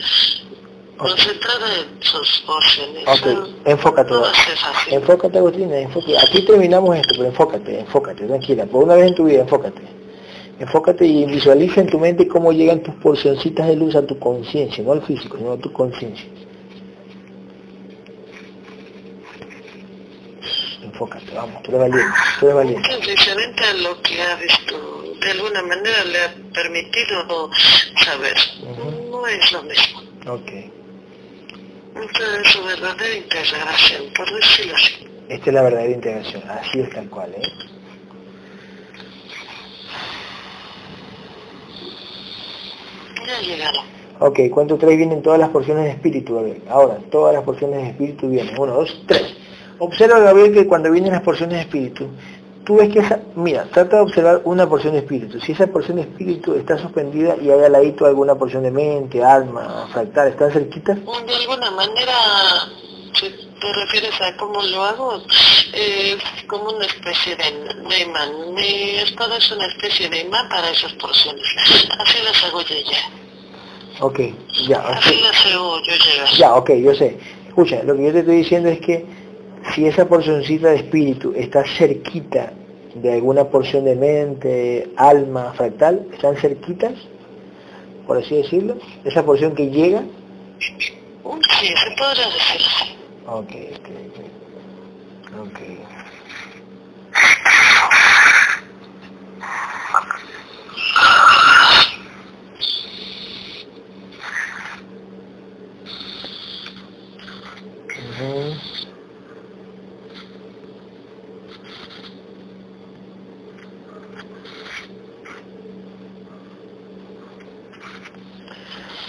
[0.97, 3.05] concentrada en sus porciones.
[3.07, 4.15] ok, enfócate.
[4.91, 6.19] Enfócate, Agustina, enfócate.
[6.19, 8.67] Aquí terminamos esto, pero enfócate, enfócate, tranquila.
[8.67, 9.83] Por una vez en tu vida, enfócate.
[10.59, 14.83] Enfócate y visualiza en tu mente cómo llegan tus porcioncitas de luz a tu conciencia,
[14.83, 16.27] no al físico, sino a tu conciencia.
[21.03, 23.65] Enfócate, vamos, tú eres valiente, tú eres valiente.
[23.65, 25.03] A lo que ha visto.
[25.21, 27.51] De alguna manera le ha permitido
[28.05, 28.37] saber.
[28.63, 29.11] Ujú.
[29.11, 30.01] No es lo mismo.
[30.29, 30.51] Ok.
[32.05, 35.09] Esta es su verdadera integración, por decirlo así.
[35.29, 37.43] Esta es la verdadera integración, así es tal cual, ¿eh?
[43.27, 43.85] Ya llegaron.
[44.21, 46.63] Ok, ¿cuánto tres vienen todas las porciones de espíritu, Gabriel?
[46.69, 48.57] Ahora, todas las porciones de espíritu vienen.
[48.59, 49.42] Uno, dos, tres.
[49.83, 52.07] Observa, Gabriel, que cuando vienen las porciones de espíritu,
[52.65, 55.41] tú ves que esa, mira, trata de observar una porción de espíritu.
[55.41, 59.25] Si esa porción de espíritu está suspendida y hay al ladito alguna porción de mente,
[59.25, 60.99] alma, fractal, ¿están cerquitas?
[61.27, 62.13] De alguna manera,
[63.13, 65.21] si te refieres a cómo lo hago,
[65.73, 68.55] eh, es como una especie de, de imán.
[68.55, 71.43] Mi espada es una especie de imán para esas porciones.
[71.99, 74.05] Así las hago yo ya.
[74.05, 74.21] Ok,
[74.69, 74.79] ya.
[74.79, 76.29] Así las hago yo llegar.
[76.39, 77.19] Ya, ok, yo sé.
[77.49, 79.22] Escucha, lo que yo te estoy diciendo es que
[79.75, 82.53] si esa porcioncita de espíritu está cerquita
[82.95, 86.93] de alguna porción de mente, alma, fractal, están cerquitas,
[88.07, 90.03] por así decirlo, esa porción que llega.
[90.59, 92.63] Sí, se podría decir.
[93.27, 95.49] Ok, ok, ok.
[95.49, 95.82] okay.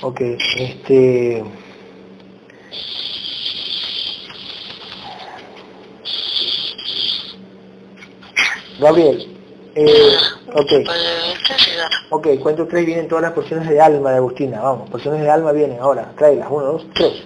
[0.04, 0.20] Ok,
[0.58, 1.42] este...
[8.80, 9.38] Gabriel,
[9.76, 10.18] eh,
[10.54, 10.72] ok.
[12.10, 15.54] Ok, cuento tres vienen todas las porciones de alma de Agustina, vamos, porciones de alma
[15.54, 17.24] vienen ahora, tráelas, uno, dos, tres.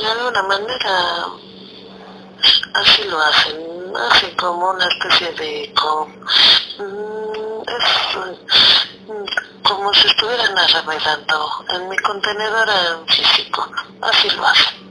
[0.00, 1.26] De alguna manera,
[2.72, 3.56] así lo hacen,
[4.10, 5.74] hacen como una especie de...
[7.76, 13.66] es mm, como si estuvieran arremedando en mi contenedor en físico,
[14.00, 14.90] así lo hacen.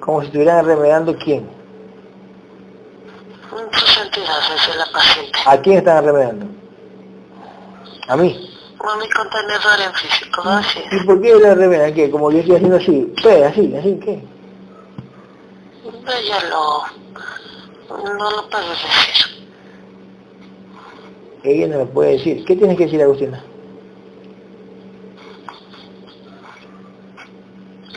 [0.00, 1.48] Como si estuvieran arremedando quién?
[3.72, 5.38] Sus entidades de la paciente.
[5.46, 6.46] ¿A quién están arremedando?
[8.08, 8.54] ¿A mí?
[8.80, 11.92] A mi contenedor en físico, así ¿Y por qué la remedan?
[11.92, 12.10] ¿Qué?
[12.10, 14.24] Como yo estoy haciendo así, pues, así, así, ¿qué?
[16.16, 16.84] Ella lo...
[18.04, 19.37] no lo puedo decir.
[21.44, 22.44] Ella no lo puede decir.
[22.44, 23.42] ¿Qué tienes que decir, Agustina?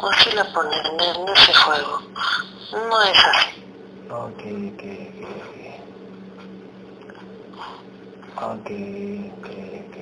[0.09, 2.01] Así la ponen en ese juego.
[2.71, 3.63] No es así.
[4.09, 4.83] Ok, ok,
[5.21, 5.61] ok.
[8.43, 8.69] Ok,
[9.37, 9.47] ok,
[9.81, 9.97] ok,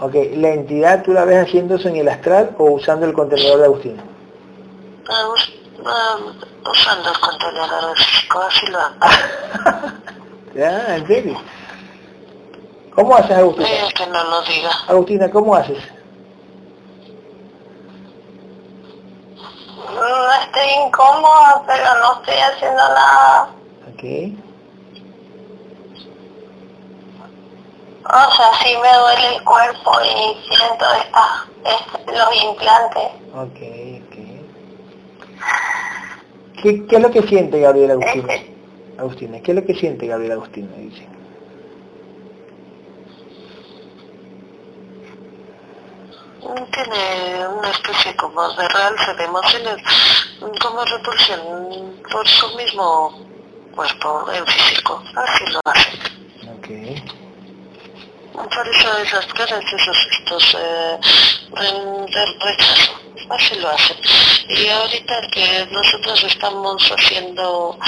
[0.00, 0.14] ok.
[0.36, 3.64] ¿la entidad tú la ves haciendo eso en el astral o usando el contenedor de
[3.64, 4.02] Agustina?
[5.08, 8.96] Uh, usando el contenedor físico, así lo hago.
[10.54, 10.96] ¿Ya?
[10.96, 11.40] ¿En serio?
[12.94, 13.68] ¿Cómo haces, Agustina?
[13.68, 14.70] Es que no lo diga.
[14.88, 15.78] Agustina, ¿cómo haces?
[19.94, 23.50] No estoy incómoda, pero no estoy haciendo nada.
[23.92, 24.04] Ok.
[28.12, 33.08] O sea, sí me duele el cuerpo y siento esta, este, los implantes.
[33.34, 33.60] Ok,
[34.06, 34.16] ok.
[36.60, 38.34] ¿Qué, ¿Qué, es lo que siente Gabriel Agustina?
[38.34, 38.59] Este.
[39.00, 40.68] Agustina, ¿qué es lo que siente Gabriel Agustina?
[40.76, 41.06] Dice.
[46.72, 49.76] tiene una especie como de realce de emociones,
[50.60, 53.26] como repulsión por su mismo
[53.74, 55.90] cuerpo en físico, así lo hace.
[56.58, 57.02] Okay.
[58.32, 60.98] Por eso esas caras, esos estos eh,
[62.40, 62.92] rechazo,
[63.30, 63.96] así lo hacen.
[64.48, 67.78] Y ahorita que nosotros estamos haciendo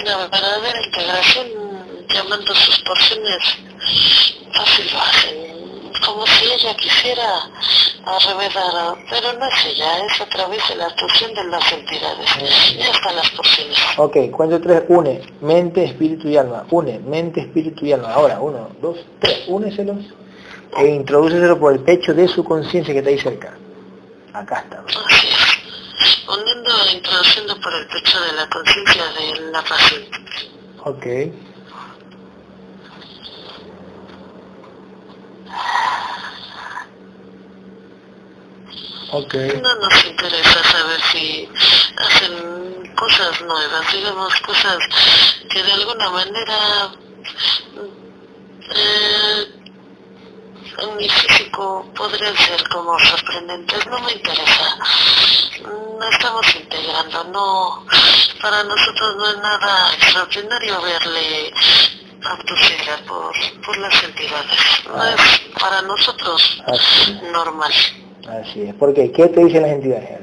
[0.00, 1.46] una verdadera integración,
[2.08, 3.38] llamando sus porciones,
[4.54, 5.58] así lo hacen
[6.08, 7.50] como si ella quisiera
[8.04, 12.28] arremedar, pero no es ella, es a través de la actuación de las entidades.
[12.78, 13.76] Ya están las porciones.
[13.96, 16.64] Ok, cuento tres, une, mente, espíritu y alma.
[16.70, 18.12] Une, mente, espíritu y alma.
[18.12, 19.98] Ahora, uno, dos, tres, úneselos
[20.76, 23.54] e introdúceselo por el pecho de su conciencia que está ahí cerca.
[24.32, 24.84] Acá está.
[25.98, 26.28] Es.
[26.28, 30.18] Uniendo, introduciendo por el pecho de la conciencia de la paciente.
[30.84, 31.06] Ok.
[39.10, 39.58] Okay.
[39.62, 41.48] No nos interesa saber si
[41.96, 44.76] hacen cosas nuevas, digamos cosas
[45.48, 46.92] que de alguna manera
[48.70, 49.46] eh,
[50.78, 54.78] en mi físico podrían ser como sorprendentes, no me interesa.
[55.62, 57.84] No estamos integrando, no,
[58.40, 61.52] para nosotros no es nada extraordinario verle
[62.24, 63.32] abducida por,
[63.64, 64.58] por las entidades.
[64.86, 67.20] No es para nosotros Así.
[67.32, 67.72] normal.
[68.28, 68.74] Así es.
[68.74, 69.10] ¿Por qué?
[69.10, 70.20] ¿Qué te dicen las entidades?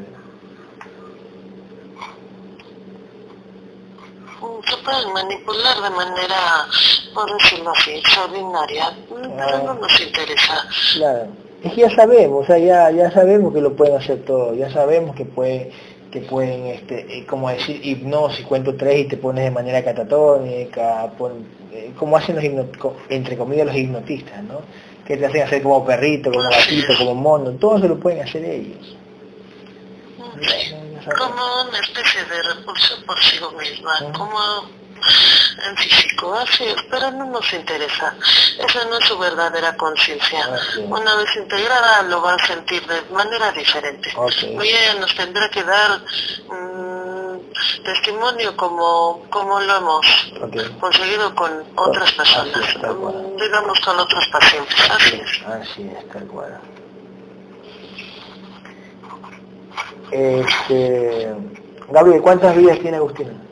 [4.68, 6.68] Se pueden manipular de manera,
[7.14, 10.68] por decirlo así, extraordinaria, pero no nos interesa.
[10.94, 11.45] Claro.
[11.66, 14.70] Es que ya sabemos, o sea, ya, ya sabemos que lo pueden hacer todo, ya
[14.70, 15.72] sabemos que puede
[16.12, 21.12] que pueden, este, eh, como decir, hipnosis, cuento tres y te pones de manera catatónica,
[21.18, 22.68] pon, eh, como hacen los
[23.10, 24.62] entre comillas los hipnotistas, ¿no?
[25.08, 28.46] Que te hacen hacer como perrito, como gatito, como mono, todo se lo pueden hacer
[28.46, 28.96] ellos.
[31.18, 34.40] Como una especie de repulsión por sí misma, como
[35.68, 38.16] en físico, así es, pero no nos interesa.
[38.60, 40.48] Esa no es su verdadera conciencia.
[40.88, 44.14] Una vez integrada lo va a sentir de manera diferente.
[44.42, 46.02] Y ella nos tendrá que dar
[46.50, 50.34] mm, testimonio como, como lo hemos
[50.80, 54.90] conseguido con otras personas, mm, digamos con otros pacientes.
[54.90, 55.48] Así es.
[55.48, 56.60] Así es, tal cual.
[60.12, 61.34] Este,
[61.90, 63.45] Gabriel, ¿cuántas vidas tiene Agustina?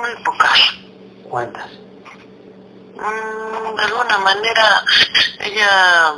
[0.00, 0.74] Muy pocas.
[1.28, 1.70] ¿Cuántas?
[2.96, 4.82] Mm, de alguna manera
[5.40, 6.14] ella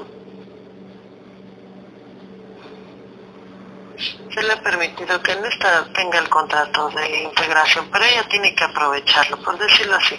[4.34, 8.54] se le ha permitido que en esta tenga el contrato de integración, pero ella tiene
[8.54, 10.18] que aprovecharlo, por decirlo así,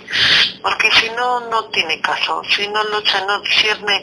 [0.62, 4.02] porque si no, no tiene caso, si no lucha, no cierne,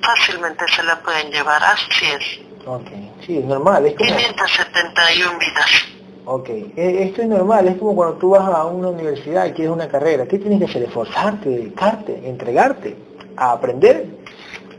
[0.00, 2.66] fácilmente se la pueden llevar, así es.
[2.66, 2.88] Ok,
[3.26, 3.86] sí, es normal.
[3.86, 4.16] Es como...
[4.16, 5.93] 571 vidas.
[6.26, 9.72] Ok, e, esto es normal, es como cuando tú vas a una universidad y quieres
[9.72, 10.26] una carrera.
[10.26, 10.82] ¿Qué tienes que hacer?
[10.84, 12.96] Esforzarte, dedicarte, entregarte,
[13.36, 14.06] a aprender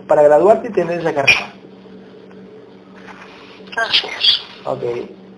[0.08, 1.54] para graduarte y tener esa carrera.
[3.76, 4.42] Gracias.
[4.66, 4.84] Ok.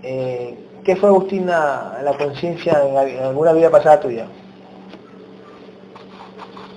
[0.04, 4.26] Eh, ¿Qué fue, Agustina, la conciencia en, alguna vida pasada tuya?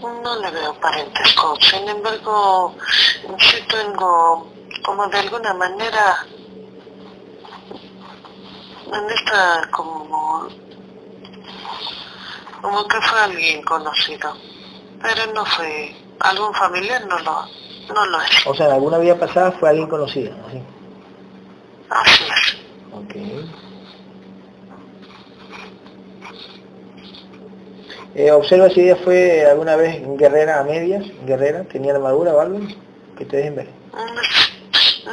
[0.03, 2.75] No le veo parentesco, sin embargo,
[3.39, 4.49] sí tengo
[4.83, 6.27] como de alguna manera
[8.93, 10.49] en esta como
[12.61, 14.35] como que fue alguien conocido.
[15.03, 17.47] Pero no fue algún familiar no lo
[17.95, 18.47] no lo es.
[18.47, 20.63] O sea en alguna vida pasada fue alguien conocido así
[21.89, 22.57] así es.
[23.07, 23.51] Okay
[28.15, 32.61] eh, observa si ella fue alguna vez guerrera a medias guerrera tenía armadura o algo
[33.17, 33.69] que te dejen ver.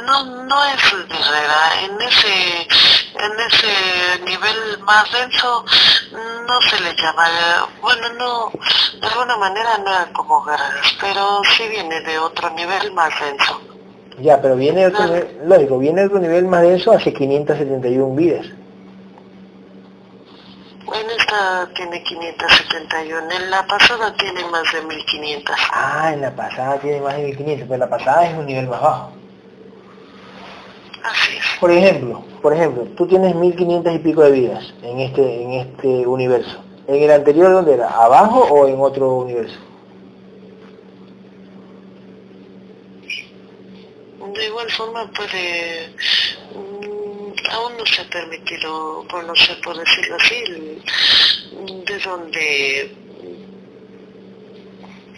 [0.04, 2.66] No, no es guerrera, en ese,
[3.18, 5.64] en ese nivel más denso
[6.12, 7.24] no se le llama,
[7.80, 8.52] bueno, no,
[9.00, 13.60] de alguna manera no era como guerreras, pero sí viene de otro nivel más denso.
[14.20, 15.06] Ya, pero viene de otro ah.
[15.06, 18.46] nivel, lógico, viene de otro nivel más denso hace 571 vidas.
[20.90, 25.56] En esta tiene 571, en la pasada tiene más de 1500.
[25.72, 28.80] Ah, en la pasada tiene más de 1500, pero la pasada es un nivel más
[28.80, 29.17] bajo.
[31.60, 36.06] Por ejemplo, por ejemplo, tú tienes 1500 y pico de vidas en este, en este
[36.06, 36.62] universo.
[36.86, 37.88] ¿En el anterior dónde era?
[37.88, 39.58] ¿Abajo o en otro universo?
[44.34, 45.90] De igual forma puede,
[46.54, 50.80] mm, aún no se ha permitido conocer, por decirlo así,
[51.86, 53.07] de dónde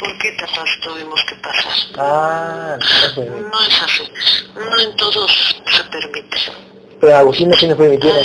[0.01, 1.73] ¿Por qué etapas tuvimos que pasar?
[1.99, 2.79] Ah,
[3.17, 4.03] no es así.
[4.55, 5.31] No en todos
[5.67, 6.39] se permite.
[7.01, 8.25] Pero Agustina sí nos permitieron.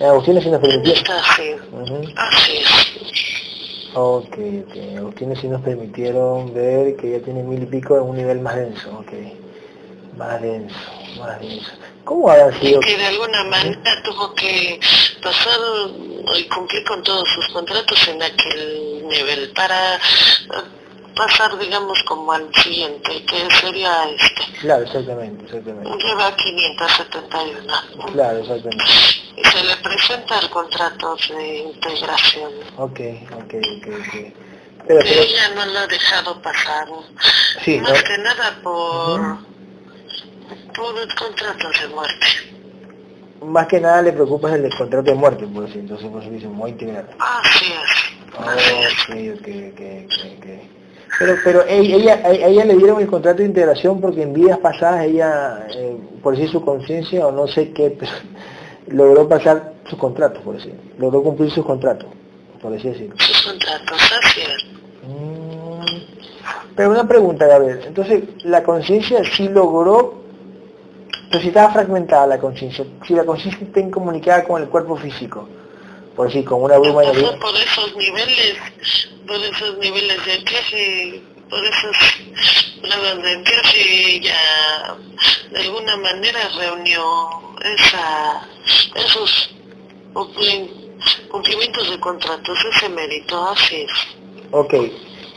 [0.00, 0.98] Agustina sí nos permitieron.
[0.98, 1.56] Está así.
[2.16, 3.94] Así es.
[3.94, 4.98] Ok, ok.
[4.98, 8.54] Agustina sí nos permitieron ver que ya tiene mil y pico en un nivel más
[8.54, 8.88] denso.
[8.98, 9.12] Ok.
[10.16, 10.76] Más denso,
[11.18, 11.70] más denso.
[12.04, 12.80] ¿Cómo ha sido?
[12.80, 14.78] Que de alguna manera tuvo que
[15.20, 15.58] pasar
[16.36, 20.00] y cumplir con todos sus contratos en aquel nivel para
[21.14, 24.60] pasar, digamos, como al siguiente, que sería este.
[24.60, 26.06] Claro, exactamente, exactamente.
[26.06, 28.12] Lleva 571.
[28.12, 28.84] Claro, exactamente.
[29.36, 32.52] Y se le presenta el contrato de integración.
[32.76, 33.00] Ok,
[33.32, 34.32] ok, ok, ok.
[34.86, 36.88] Pero, ella no lo ha dejado pasar.
[37.62, 39.38] Sí, Más que nada por,
[40.74, 42.26] por el contrato de muerte.
[43.42, 46.48] Más que nada le preocupa el contrato de muerte, por decir, entonces por eso dice
[46.48, 47.08] muy integral.
[47.18, 48.18] Así es.
[48.36, 49.82] Oh, ok, ok, ok,
[50.38, 50.77] ok.
[51.18, 55.66] Pero, pero ella, ella le dieron el contrato de integración porque en vidas pasadas ella,
[55.74, 57.96] eh, por decir su conciencia o no sé qué,
[58.88, 62.08] logró pasar sus contratos, por decir, logró cumplir sus contratos,
[62.60, 63.10] por decir así.
[63.16, 64.40] Sus contratos, así
[65.06, 65.78] mm,
[66.76, 70.22] pero una pregunta, Gabriel, entonces la conciencia sí logró,
[71.30, 75.48] pero si estaba fragmentada la conciencia, si la conciencia está incomunicada con el cuerpo físico,
[76.14, 77.08] por decir, con una bruma de...
[77.08, 81.96] Por esos niveles por esos niveles de clase, por esos
[82.80, 84.96] pruebas de clase, ya
[85.52, 87.28] de alguna manera reunió
[87.76, 88.48] esa,
[88.94, 89.50] esos
[91.30, 93.92] cumplimientos de contratos, ese mérito, así es.
[94.50, 94.74] Ok,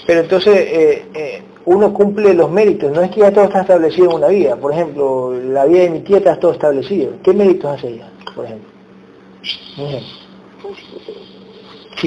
[0.08, 4.10] pero entonces eh, eh, uno cumple los méritos, no es que ya todo está establecido
[4.10, 7.78] en una vida, por ejemplo, la vida de mi tía está todo establecido, ¿qué méritos
[7.78, 8.70] hace ella, por ejemplo?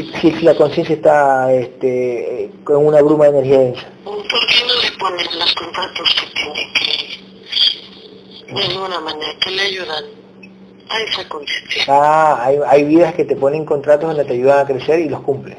[0.02, 3.86] Si, la conciencia está este, con una bruma de energía densa.
[4.04, 9.62] ¿Por qué no le ponen los contratos que tiene que, de alguna manera, que le
[9.62, 10.04] ayudan?
[10.88, 11.84] a esa conciencia.
[11.88, 15.20] Ah, hay, hay vidas que te ponen contratos donde te ayudan a crecer y los
[15.20, 15.56] cumples.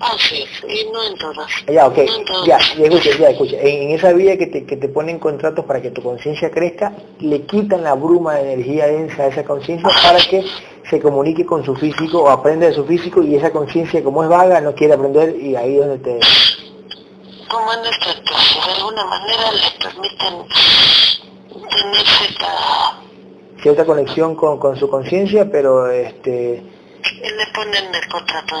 [0.00, 1.48] Así es, y no en todas.
[1.72, 2.46] Ya, ok, No en todas.
[2.46, 3.56] ya, ya escucha, ya escucha.
[3.60, 6.92] En, en esa vida que te, que te ponen contratos para que tu conciencia crezca,
[7.20, 10.44] le quitan la bruma de energía densa a esa conciencia para que
[10.88, 14.28] se comunique con su físico o aprenda de su físico y esa conciencia como es
[14.28, 16.20] vaga no quiere aprender y ahí es donde te...
[17.48, 20.48] Como en esta clase, de alguna manera les permiten
[21.70, 22.98] tener cierta...
[23.62, 26.62] cierta conexión con, con su conciencia, pero este
[27.04, 28.56] y le ponen el contrato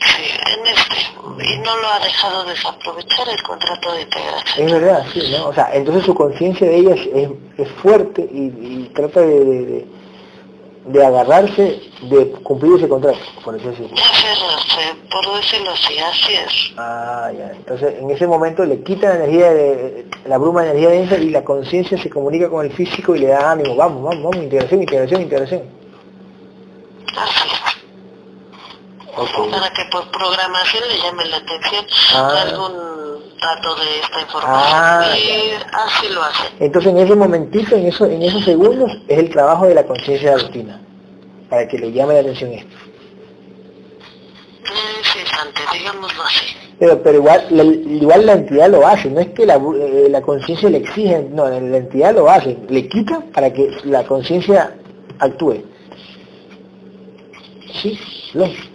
[0.00, 0.22] sí,
[0.56, 4.66] en este, y no lo ha dejado desaprovechar el contrato de integración.
[4.66, 5.48] es verdad, sí, ¿no?
[5.48, 9.44] O sea, entonces su conciencia de ella es, es- es fuerte y, y trata de,
[9.44, 9.86] de, de-
[10.92, 16.72] de agarrarse de cumplir ese contrato, por eso aferrarse, por decirlo así, así es.
[16.76, 17.52] Ah, ya.
[17.52, 21.30] Entonces, en ese momento le quita la energía de la bruma de energía densa y
[21.30, 23.76] la conciencia se comunica con el físico y le da ánimo.
[23.76, 25.62] Vamos, vamos, vamos, integración, integración, integración.
[27.16, 27.60] Así es.
[29.50, 31.84] Para que por programación le llame la atención
[32.14, 32.42] Ah.
[32.42, 33.09] algún
[33.40, 34.74] dato de esta información.
[34.74, 36.48] Ah, y así lo hace.
[36.60, 40.30] Entonces, en ese momentito, en, eso, en esos segundos, es el trabajo de la conciencia
[40.30, 40.80] de Agustina,
[41.48, 42.76] para que le llame la atención esto.
[45.72, 46.56] Digámoslo así.
[46.78, 50.22] Pero, pero igual, la, igual la entidad lo hace, no es que la, eh, la
[50.22, 54.74] conciencia le exige, no, la entidad lo hace, le quita para que la conciencia
[55.18, 55.62] actúe.
[57.82, 57.98] Sí,
[58.32, 58.69] lógico.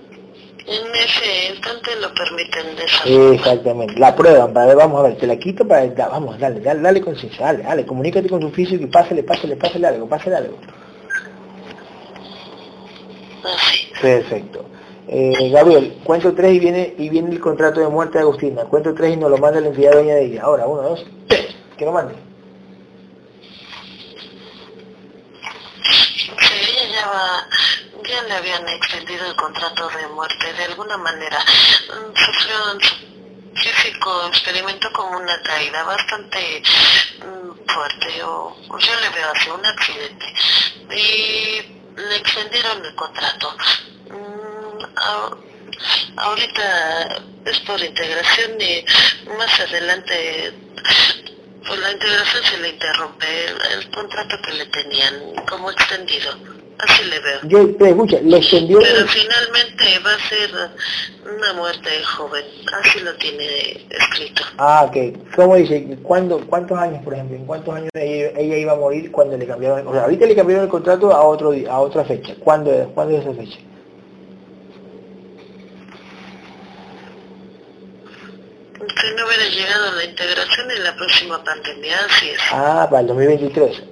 [0.67, 3.35] En ese instante lo permiten de esa forma.
[3.35, 6.59] Exactamente, la prueban para ver, vamos a ver, te la quito para, da- vamos, dale,
[6.59, 10.37] dale, dale conciencia, dale, dale, comunícate con tu físico y pásale, pásale, pásale algo, pásale
[10.37, 10.57] algo.
[13.43, 13.87] Así.
[14.01, 14.65] Perfecto.
[15.07, 18.63] Eh, Gabriel, cuento tres y viene y viene el contrato de muerte de Agustina.
[18.65, 20.41] Cuento tres y nos lo manda la entidad dueña de ella.
[20.41, 22.15] Ahora, uno, dos, tres, que lo mande.
[26.91, 27.47] Ya, va-
[28.07, 31.39] ya le habían extendido el contrato de muerte de alguna manera.
[31.39, 32.95] Mm, Sufrió su
[33.55, 36.61] físico, experimentó como una caída bastante
[37.19, 40.25] mm, fuerte, o yo le veo así, un accidente.
[40.91, 43.55] Y le extendieron el contrato.
[44.09, 44.83] Mm,
[46.17, 48.85] ahorita es por integración y
[49.37, 50.53] más adelante
[51.67, 56.54] pues la integración se le interrumpe el, el contrato que le tenían como extendido.
[56.77, 57.39] Así le veo.
[57.43, 60.49] Yo, pero escucha, le extendió Pero el- finalmente va a ser
[61.37, 62.43] una muerte joven.
[62.81, 64.43] Así lo tiene escrito.
[64.57, 65.33] Ah, ok.
[65.35, 65.97] ¿Cómo dice?
[66.03, 67.37] ¿Cuándo, ¿Cuántos años, por ejemplo?
[67.37, 69.87] ¿En cuántos años ella, ella iba a morir cuando le cambiaron?
[69.87, 72.35] O sea, ahorita le cambiaron el contrato a otro a otra fecha.
[72.39, 73.59] ¿Cuándo, es- ¿cuándo es esa fecha?
[79.01, 82.39] Si no hubiera llegado la integración en la próxima pandemia, así es.
[82.51, 83.83] Ah, para el 2023.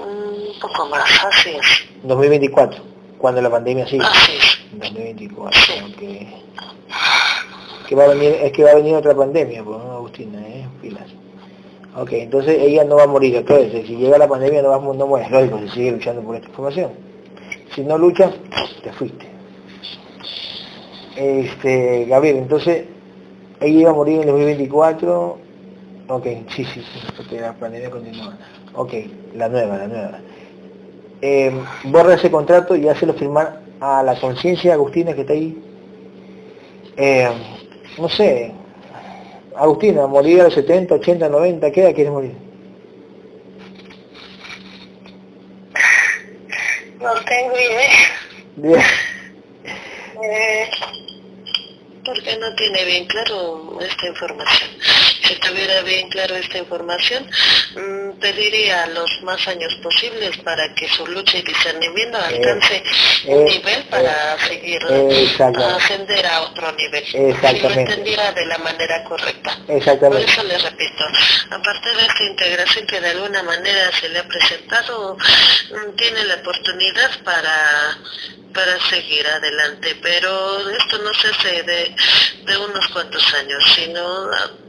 [0.00, 1.84] Un poco más, así es.
[2.02, 2.82] 2024,
[3.18, 4.04] cuando la pandemia sigue.
[4.04, 4.58] Así es.
[4.72, 6.02] 2024, ok.
[7.88, 10.66] Que va a venir, es que va a venir otra pandemia, pues, ¿no, Agustina, eh,
[10.80, 11.08] pilas.
[11.96, 15.06] Ok, entonces ella no va a morir, entonces, si llega la pandemia no va no
[15.06, 16.92] muere, lógico, si sigue luchando por esta información.
[17.74, 18.32] Si no luchas,
[18.82, 19.26] te fuiste.
[21.16, 22.84] Este, Gabriel, entonces,
[23.60, 25.38] ella iba a morir en el 2024,
[26.08, 28.38] ok, sí, sí, sí, porque la pandemia continúa.
[28.74, 28.92] Ok,
[29.34, 30.18] la nueva, la nueva.
[31.22, 31.52] Eh,
[31.84, 35.56] borra ese contrato y hácelo firmar a la conciencia Agustina que está ahí.
[36.96, 37.30] Eh,
[37.98, 38.52] no sé,
[39.56, 42.32] Agustina, morir a los 70, 80, 90, ¿qué edad quieres morir?
[47.00, 47.90] No tengo idea.
[48.56, 48.80] Bien.
[50.22, 50.70] Eh,
[52.04, 54.70] Porque no tiene bien claro esta información.
[55.22, 57.28] Si tuviera bien claro esta información,
[57.74, 62.82] mm, pediría los más años posibles para que su lucha y discernimiento alcance
[63.26, 65.84] un eh, nivel para seguir eh, exactamente.
[65.84, 67.04] ascender a otro nivel.
[67.04, 69.58] Si lo entendiera de la manera correcta.
[69.66, 71.04] Por eso les repito,
[71.50, 76.34] aparte de esta integración que de alguna manera se le ha presentado, mm, tiene la
[76.36, 77.98] oportunidad para
[78.52, 81.94] para seguir adelante, pero esto no se hace de,
[82.46, 84.00] de unos cuantos años, sino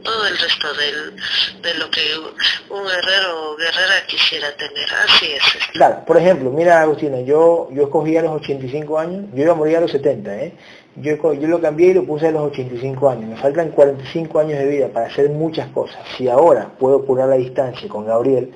[0.02, 1.16] todo el resto del,
[1.62, 2.00] de lo que
[2.70, 4.88] un guerrero o guerrera quisiera tener.
[5.04, 5.42] Así es.
[5.72, 9.56] Claro, por ejemplo, mira Agustina, yo yo escogí a los 85 años, yo iba a
[9.56, 10.52] morir a los 70, ¿eh?
[10.96, 13.30] Yo, yo lo cambié y lo puse a los 85 años.
[13.30, 15.96] Me faltan 45 años de vida para hacer muchas cosas.
[16.16, 18.52] Si ahora puedo curar la distancia con Gabriel,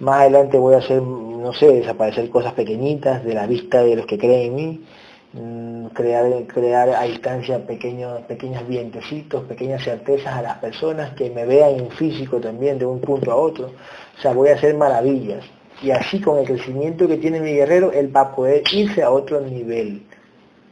[0.00, 4.06] más adelante voy a hacer, no sé, desaparecer cosas pequeñitas de la vista de los
[4.06, 4.84] que creen en mí,
[5.32, 11.46] mm, crear, crear a distancia pequeños, pequeños vientecitos, pequeñas certezas a las personas que me
[11.46, 13.72] vean en físico también de un punto a otro.
[14.18, 15.44] O sea, voy a hacer maravillas.
[15.82, 19.10] Y así con el crecimiento que tiene mi guerrero, él va a poder irse a
[19.10, 20.02] otro nivel.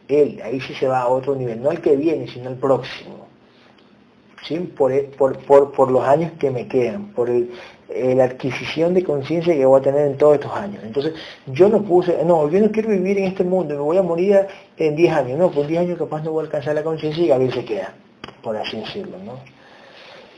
[0.09, 3.27] Él, ahí sí se va a otro nivel, no el que viene, sino el próximo.
[4.43, 4.59] ¿Sí?
[4.59, 7.53] Por, por, por, los años que me quedan, por el,
[7.95, 10.83] eh, la adquisición de conciencia que voy a tener en todos estos años.
[10.85, 11.15] Entonces,
[11.47, 14.47] yo no puse, no, yo no quiero vivir en este mundo, me voy a morir
[14.77, 15.39] en 10 años.
[15.39, 17.95] No, por 10 años capaz no voy a alcanzar la conciencia y Gabriel se queda,
[18.43, 19.17] por así decirlo.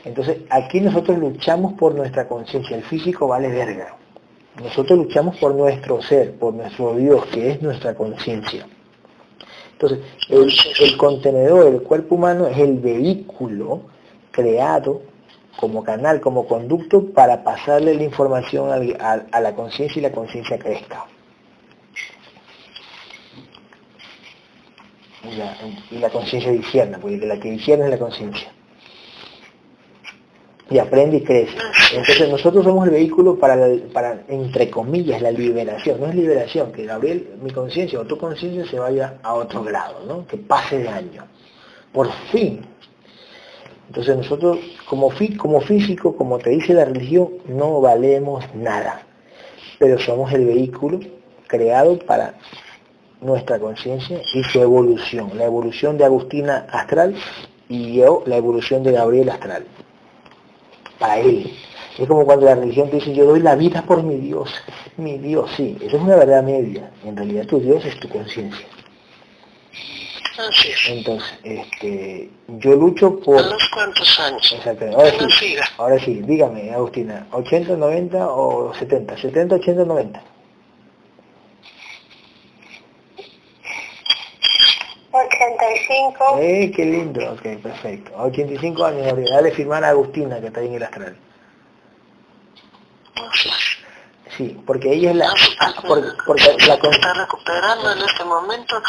[0.03, 3.95] Entonces, aquí nosotros luchamos por nuestra conciencia, el físico vale verga.
[4.61, 8.65] Nosotros luchamos por nuestro ser, por nuestro Dios, que es nuestra conciencia.
[9.73, 9.99] Entonces,
[10.29, 13.81] el, contenedor, el cuerpo humano, es el vehículo
[14.31, 15.01] creado
[15.57, 21.05] como canal, como conducto para pasarle la información a, la conciencia y la conciencia crezca.
[25.91, 28.51] Y la, conciencia disierna, porque la que disierna es la conciencia
[30.69, 31.57] y aprende y crece.
[31.93, 35.99] Entonces nosotros somos el vehículo para, para, entre comillas, la liberación.
[35.99, 40.01] No es liberación, que Gabriel, mi conciencia o tu conciencia se vaya a otro grado,
[40.07, 40.25] ¿no?
[40.25, 41.23] que pase de año.
[41.91, 42.65] Por fin.
[43.87, 49.03] Entonces nosotros como, como físico, como te dice la religión, no valemos nada.
[49.79, 50.99] Pero somos el vehículo
[51.47, 52.35] creado para
[53.21, 55.31] nuestra conciencia y su evolución.
[55.37, 57.15] La evolución de Agustina astral
[57.69, 59.65] y yo la evolución de Gabriel astral
[60.99, 61.51] para él.
[61.97, 64.53] Es como cuando la religión te dice, yo doy la vida por mi Dios.
[64.97, 66.91] Mi Dios, sí, eso es una verdad media.
[67.05, 68.67] En realidad tu Dios es tu conciencia.
[70.87, 73.39] Entonces, este, yo lucho por...
[73.39, 74.51] ¿A los cuántos años?
[74.51, 74.95] Exactamente.
[74.95, 79.15] Ahora sí, ahora sí, dígame, Agustina, ¿80, 90 o 70?
[79.15, 80.23] ¿70, 80, 90?
[85.11, 86.37] 85.
[86.39, 88.15] Eh, qué lindo, ok, perfecto.
[88.17, 89.29] A 85 años, Gabriel.
[89.31, 91.15] Dale firmar a Agustina, que está ahí en el astral.
[93.33, 93.49] Sí,
[94.65, 95.33] porque ella es la...
[96.25, 98.81] Porque, la está recuperando en este momento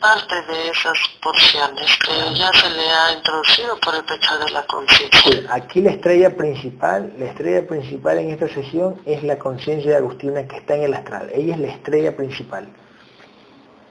[0.00, 4.66] parte de esas porciones que ya se le ha introducido por el pecho de la
[4.66, 5.54] conciencia.
[5.54, 10.46] aquí la estrella principal, la estrella principal en esta sesión es la conciencia de Agustina
[10.46, 11.30] que está en el astral.
[11.32, 12.68] Ella es la estrella principal.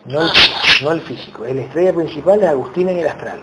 [0.05, 0.31] No el,
[0.81, 3.41] no el físico, es la estrella principal es Agustina en el astral,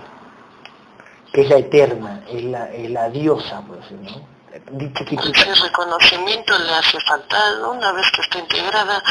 [1.33, 4.38] que es la eterna, es la, es la diosa, por decirlo, ¿no?
[4.67, 7.37] Ese reconocimiento le hace falta,
[7.71, 9.03] una vez que está integrada,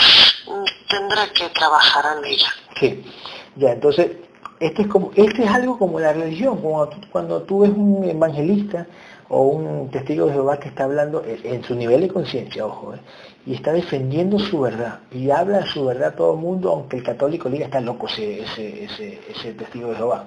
[0.90, 2.48] tendrá que trabajar en ella.
[2.80, 3.04] Sí,
[3.56, 4.12] ya, entonces,
[4.60, 8.88] este es, como, este es algo como la religión, como cuando tú ves un evangelista
[9.30, 13.00] o un testigo de Jehová que está hablando en su nivel de conciencia, ojo, ¿eh?
[13.46, 17.04] y está defendiendo su verdad, y habla su verdad a todo el mundo, aunque el
[17.04, 20.26] católico diga está loco ese, ese, ese, testigo de Jehová.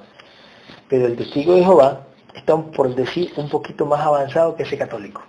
[0.88, 5.22] Pero el testigo de Jehová está, por decir, un poquito más avanzado que ese católico,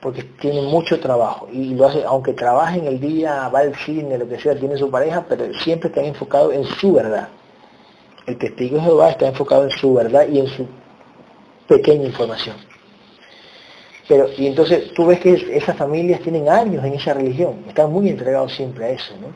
[0.00, 4.18] porque tiene mucho trabajo, y lo hace, aunque trabaje en el día, va al cine,
[4.18, 7.28] lo que sea, tiene su pareja, pero siempre está enfocado en su verdad.
[8.26, 10.66] El testigo de Jehová está enfocado en su verdad y en su
[11.68, 12.56] pequeña información.
[14.06, 18.08] Pero, y entonces tú ves que esas familias tienen años en esa religión, están muy
[18.08, 19.28] entregados siempre a eso, ¿no?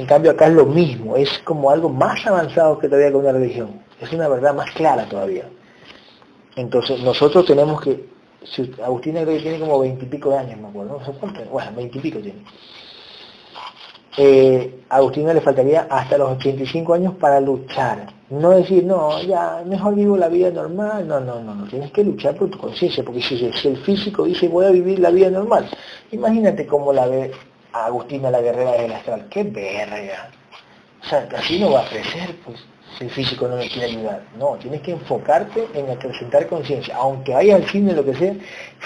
[0.00, 3.32] En cambio acá es lo mismo, es como algo más avanzado que todavía con una
[3.32, 5.48] religión, es una verdad más clara todavía.
[6.56, 8.08] Entonces nosotros tenemos que,
[8.42, 11.70] si Agustina creo que tiene como veintipico de años, me acuerdo, no sé cuánto, bueno,
[11.76, 12.42] veintipico tiene
[14.18, 18.06] eh, Agustina le faltaría hasta los 85 años para luchar.
[18.30, 21.06] No decir, no, ya, mejor vivo la vida normal.
[21.06, 21.64] No, no, no, no.
[21.66, 25.10] Tienes que luchar por tu conciencia, porque si, el físico dice, voy a vivir la
[25.10, 25.68] vida normal,
[26.10, 27.30] imagínate cómo la ve
[27.72, 29.26] Agustina la guerrera del astral.
[29.28, 30.30] ¡Qué verga!
[31.02, 32.64] O sea, así no va a crecer, pues,
[33.00, 34.22] el físico no le quiere ayudar.
[34.38, 36.96] No, tienes que enfocarte en acrecentar conciencia.
[36.96, 38.34] Aunque vaya al cine, lo que sea,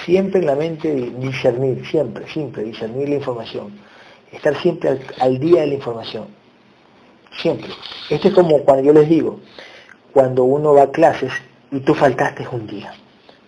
[0.05, 3.73] siempre en la mente discernir, siempre, siempre, discernir la información
[4.33, 6.27] estar siempre al, día de la información.
[7.41, 7.71] Siempre.
[8.09, 9.41] Esto es como cuando yo les digo,
[10.13, 11.33] cuando uno va a clases
[11.71, 12.93] y tú faltaste un día.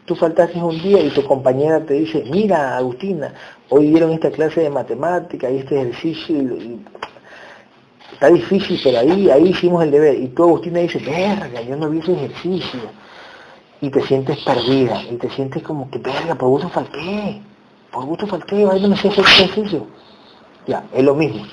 [0.05, 3.33] Tú faltaste un día y tu compañera te dice, mira Agustina,
[3.69, 6.81] hoy dieron esta clase de matemática y este ejercicio y,
[8.13, 10.15] está difícil, pero ahí, ahí hicimos el deber.
[10.19, 12.81] Y tú Agustina dice, verga, yo no vi ese ejercicio.
[13.81, 17.41] Y te sientes perdida, y te sientes como que, verga, por gusto falté,
[17.91, 19.87] por gusto falté, ahí no me sé hacer ejercicio.
[20.67, 21.45] Ya, es lo mismo.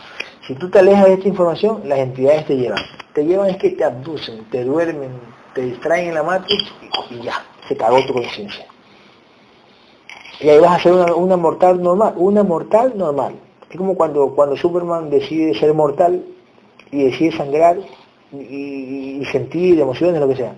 [0.45, 2.83] Si tú te alejas de esta información, las entidades te llevan.
[3.13, 5.11] Te llevan es que te abducen, te duermen,
[5.53, 6.63] te distraen en la matriz
[7.09, 8.65] y ya, se cagó tu conciencia.
[10.39, 13.35] Y ahí vas a ser una, mortal normal, una mortal normal.
[13.69, 16.23] Es como cuando, cuando Superman decide ser mortal
[16.91, 17.77] y decide sangrar
[18.31, 20.55] y, sentir emociones, lo que sea.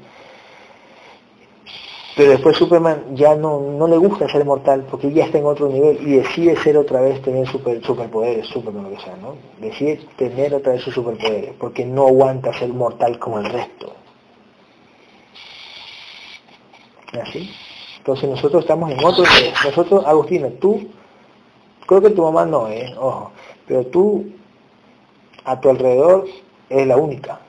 [2.15, 5.69] Pero después Superman ya no, no le gusta ser mortal porque ya está en otro
[5.69, 9.35] nivel y decide ser otra vez tener super, superpoderes, Superman lo que sea, ¿no?
[9.59, 13.93] Decide tener otra vez sus superpoderes porque no aguanta ser mortal como el resto.
[17.21, 17.49] ¿Así?
[17.97, 19.53] Entonces nosotros estamos en otro nivel.
[19.63, 20.89] Nosotros, Agustina, tú,
[21.85, 22.93] creo que tu mamá no, ¿eh?
[22.97, 23.31] Ojo,
[23.67, 24.25] pero tú,
[25.45, 26.25] a tu alrededor,
[26.69, 27.39] es la única.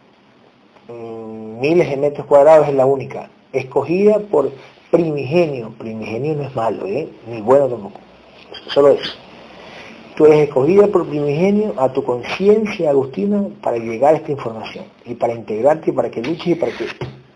[0.88, 4.51] Mm, miles de metros cuadrados es la única escogida por
[4.90, 5.72] primigenio.
[5.78, 7.09] Primigenio no es malo, ¿eh?
[7.28, 8.01] ni bueno tampoco.
[8.68, 9.12] Solo eso.
[10.16, 15.14] Tú eres escogida por primigenio a tu conciencia, Agustina, para llegar a esta información y
[15.14, 16.86] para integrarte, para que luches y para que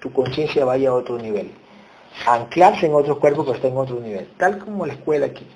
[0.01, 1.51] tu conciencia vaya a otro nivel.
[2.27, 4.29] Anclarse en otros cuerpos, pero está en otro nivel.
[4.37, 5.47] Tal como la escuela aquí.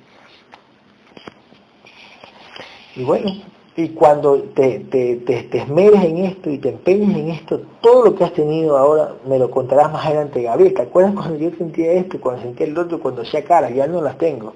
[2.96, 3.30] Y bueno,
[3.76, 8.14] y cuando te, te, te, esmeres en esto y te empeñes en esto, todo lo
[8.14, 10.74] que has tenido ahora me lo contarás más adelante, Gabriel.
[10.74, 13.70] ¿Te acuerdas cuando yo sentía esto, cuando sentía el otro, cuando hacía cara?
[13.70, 14.54] Ya no las tengo.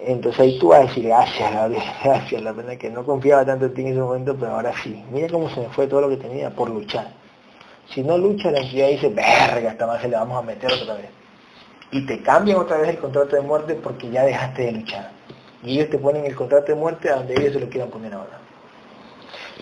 [0.00, 3.66] Entonces ahí tú vas a decir, gracias Gabriel, gracias, la pena que no confiaba tanto
[3.66, 5.02] en ti en ese momento, pero ahora sí.
[5.12, 7.12] Mira cómo se me fue todo lo que tenía por luchar.
[7.88, 10.94] Si no lucha, la entidad dice, verga, esta más se le vamos a meter otra
[10.94, 11.10] vez.
[11.90, 15.17] Y te cambian otra vez el contrato de muerte porque ya dejaste de luchar
[15.62, 18.14] y ellos te ponen el contrato de muerte a donde ellos se lo quieran poner
[18.14, 18.38] ahora.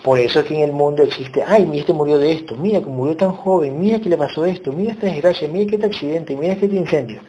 [0.03, 2.85] Por eso es que en el mundo existe, ay, este murió de esto, mira que
[2.85, 6.35] murió tan joven, mira que le pasó esto, mira esta desgracia, mira que este accidente,
[6.35, 7.21] mira que este incendio.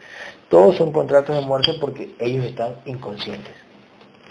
[0.49, 3.53] Todos son contratos de muerte porque ellos están inconscientes.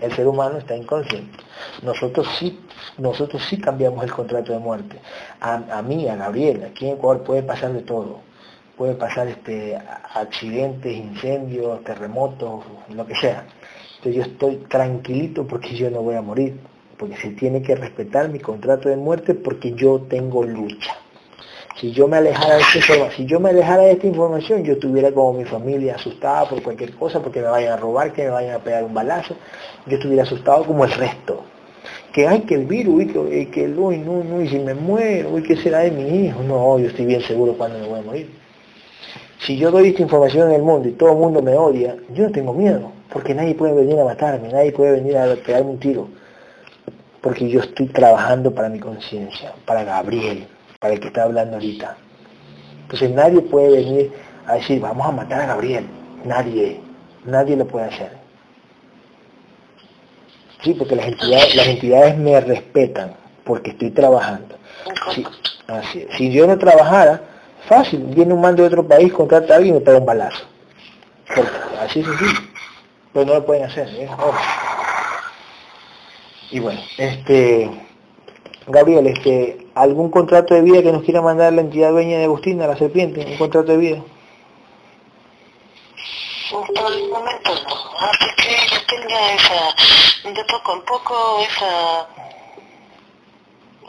[0.01, 1.37] El ser humano está inconsciente.
[1.83, 2.61] Nosotros sí,
[2.99, 5.01] nosotros sí cambiamos el contrato de muerte.
[5.41, 8.21] A, a mí, a Gabriel, aquí en Ecuador puede pasar de todo.
[8.77, 9.77] Puede pasar este,
[10.15, 12.63] accidentes, incendios, terremotos,
[12.95, 13.45] lo que sea
[13.99, 16.55] entonces yo estoy tranquilito porque yo no voy a morir,
[16.97, 20.97] porque se tiene que respetar mi contrato de muerte porque yo tengo lucha.
[21.81, 26.95] Si yo me alejara de esta información, yo estuviera como mi familia asustada por cualquier
[26.95, 29.35] cosa, porque me vayan a robar, que me vayan a pegar un balazo,
[29.87, 31.43] yo estuviera asustado como el resto.
[32.13, 35.31] Que hay que el virus, y que, que uy, no, no, y si me muero,
[35.31, 36.41] uy, ¿qué será de mi hijo?
[36.43, 38.31] No, yo estoy bien seguro cuando me voy a morir.
[39.41, 42.25] Si yo doy esta información en el mundo y todo el mundo me odia, yo
[42.25, 45.79] no tengo miedo porque nadie puede venir a matarme, nadie puede venir a pegarme un
[45.79, 46.09] tiro,
[47.21, 50.47] porque yo estoy trabajando para mi conciencia, para Gabriel,
[50.79, 51.97] para el que está hablando ahorita.
[52.83, 54.13] Entonces nadie puede venir
[54.47, 55.87] a decir, vamos a matar a Gabriel,
[56.25, 56.81] nadie,
[57.25, 58.11] nadie lo puede hacer.
[60.63, 64.57] Sí, porque las entidades, las entidades me respetan, porque estoy trabajando.
[65.15, 65.25] Si,
[66.17, 67.21] si yo no trabajara,
[67.69, 70.45] fácil, viene un mando de otro país, contrata a alguien y me pega un balazo.
[71.81, 72.48] así es sencillo
[73.13, 73.89] pero no lo pueden hacer.
[73.89, 74.09] ¿eh?
[76.51, 77.71] Y bueno, este
[78.69, 82.67] Gabriel, este, ¿algún contrato de vida que nos quiera mandar la entidad dueña de Agustina,
[82.67, 83.25] la serpiente?
[83.25, 84.03] ¿Un contrato de vida?
[86.51, 92.09] Por el momento no, así que yo tenga esa, de poco en poco, esa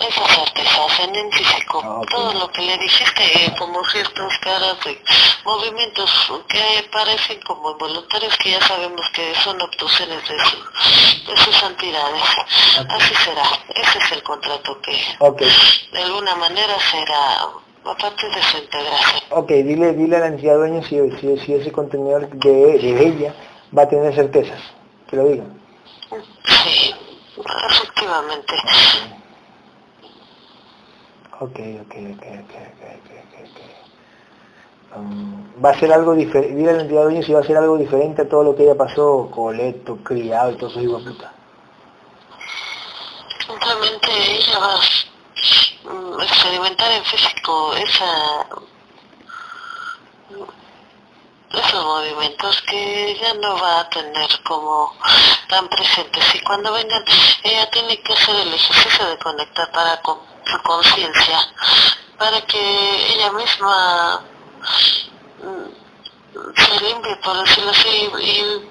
[0.02, 1.82] esa certeza, en físico.
[1.84, 4.98] Ah, Todo lo que le dijiste, eh, como gestos, caras y
[5.46, 6.10] movimientos
[6.48, 12.24] que parecen como involuntarios, que ya sabemos que son obtusiones de, su, de sus santidades.
[12.90, 13.44] Así será.
[13.70, 14.98] Ese es el contrato que
[15.92, 17.48] de alguna manera será
[17.86, 19.22] aparte de su integración.
[19.32, 20.98] Ok, dile, dile a la entidad dueña si,
[21.40, 23.34] si, ese contenedor de, de ella
[23.76, 24.60] va a tener certezas.
[25.10, 25.44] Que lo diga.
[26.46, 26.94] Sí,
[27.70, 28.54] efectivamente.
[31.42, 33.56] Ok, ok, ok, ok, ok,
[34.98, 37.78] um, va a ser algo diferente, dile la entidad dueña si va a ser algo
[37.78, 41.32] diferente a todo lo que ya pasó, coleto, criado y todo eso, hijo puta.
[43.48, 48.46] Simplemente ella va a mm, experimentar en físico esa
[51.54, 54.94] esos movimientos que ella no va a tener como
[55.48, 57.04] tan presentes y cuando vengan
[57.44, 61.40] ella tiene que hacer el ejercicio de conectar para con su conciencia
[62.18, 64.22] para que ella misma
[65.42, 65.80] mm,
[66.56, 68.70] se limpie, por decirlo así, y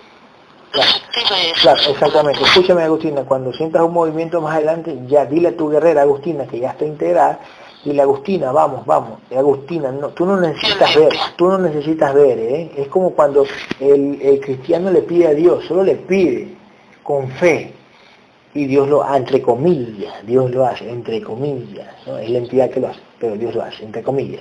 [1.62, 2.43] Claro, exactamente.
[2.43, 6.61] Escúchame, Agustina, cuando sientas un movimiento más adelante, ya dile a tu guerrera, Agustina, que
[6.61, 7.41] ya está integrada,
[7.89, 9.18] dile, Agustina, vamos, vamos.
[9.36, 12.70] Agustina, no, tú no necesitas ver, tú no necesitas ver, ¿eh?
[12.76, 13.45] Es como cuando
[13.80, 16.55] el, el cristiano le pide a Dios, solo le pide,
[17.03, 17.72] con fe,
[18.55, 22.18] y Dios lo, hace, entre comillas, Dios lo hace, entre comillas, ¿no?
[22.18, 24.41] es la entidad que lo hace, pero Dios lo hace, entre comillas.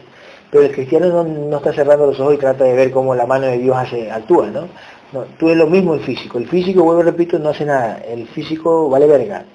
[0.49, 3.47] Pero el cristiano no, está cerrando los ojos y trata de ver cómo la mano
[3.47, 4.67] de Dios hace, actúa, ¿no?
[5.13, 8.27] no tú es lo mismo el físico, el físico, vuelvo repito, no hace nada, el
[8.27, 9.45] físico vale verga.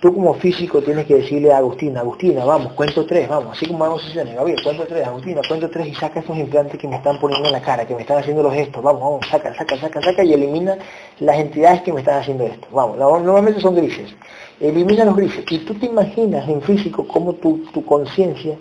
[0.00, 3.78] Tú como físico tienes que decirle a Agustina, Agustina, vamos, cuento tres, vamos, así como
[3.78, 6.96] vamos a hacer, Gabriel, cuento tres, Agustina, cuento tres y saca esos implantes que me
[6.96, 9.74] están poniendo en la cara, que me están haciendo los gestos, vamos, vamos, saca, saca,
[9.78, 10.76] saca, saca y elimina
[11.20, 12.68] las entidades que me están haciendo esto.
[12.70, 14.14] Vamos, normalmente son grises.
[14.60, 15.44] Elimina los grises.
[15.50, 18.54] Y tú te imaginas en físico cómo tu, tu conciencia,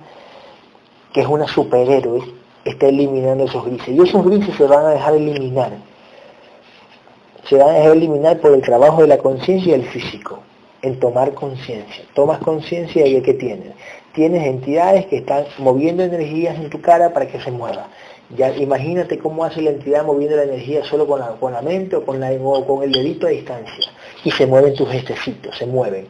[1.12, 2.22] que es una superhéroe,
[2.64, 3.90] está eliminando esos grises.
[3.90, 5.74] Y esos grises se van a dejar eliminar.
[7.44, 10.40] Se van a dejar eliminar por el trabajo de la conciencia y el físico
[10.86, 12.06] en tomar conciencia.
[12.14, 13.74] Tomas conciencia de que tienes.
[14.14, 17.88] Tienes entidades que están moviendo energías en tu cara para que se mueva.
[18.38, 22.20] Ya imagínate cómo hace la entidad moviendo la energía solo con la, mente o con,
[22.20, 23.92] la, con el dedito a distancia.
[24.24, 26.08] Y se mueven tus gestecitos, se mueven.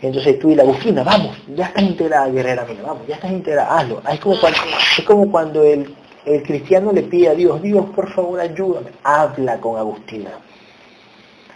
[0.00, 3.78] Entonces tú y la Agustina, vamos, ya estás integrada, guerrera mía, vamos, ya estás integrada,
[3.78, 4.00] hazlo.
[4.12, 4.58] Es como cuando,
[4.98, 5.94] es como cuando el,
[6.24, 8.90] el cristiano le pide a Dios, Dios, por favor, ayúdame.
[9.02, 10.30] Habla con Agustina.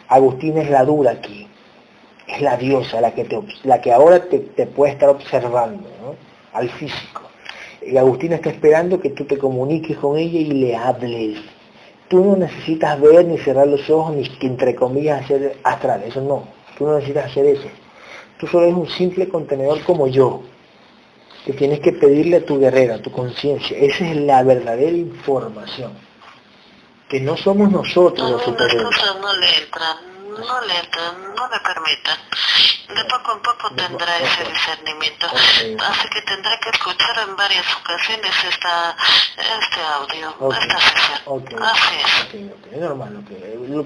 [0.08, 1.48] Agustina es la dura aquí
[2.28, 6.14] es la diosa la que, te, la que ahora te, puede estar observando, ¿no?
[6.52, 7.22] al físico.
[7.80, 11.38] Y Agustina está esperando que tú te comuniques con ella y le hables.
[12.08, 16.48] Tú no necesitas ver ni cerrar los ojos ni entre comillas hacer astral, eso no.
[16.76, 17.68] Tú no necesitas hacer eso.
[18.38, 20.42] Tú solo eres un simple contenedor como yo,
[21.44, 23.76] que tienes que pedirle a tu guerrera, a tu conciencia.
[23.78, 25.92] Esa es la verdadera información.
[27.08, 29.00] Que no somos nosotros los superiores
[30.38, 30.74] no le,
[31.34, 32.18] no le permitan.
[32.88, 35.26] De poco en poco tendrá ese discernimiento.
[35.28, 38.96] Así que tendrá que escuchar en varias ocasiones esta,
[39.36, 41.62] este audio, esta sesión.
[41.62, 42.72] Así es.
[42.72, 43.24] es normal.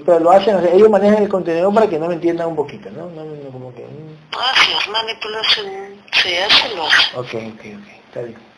[0.05, 3.09] Pero lo hacen, ellos manejan el contenido para que no lo entiendan un poquito, ¿no?
[3.09, 4.13] no, no como que, mm.
[4.39, 7.17] Así es, manipulación, sí, así lo hace.
[7.17, 8.53] Ok, ok, ok, está bien.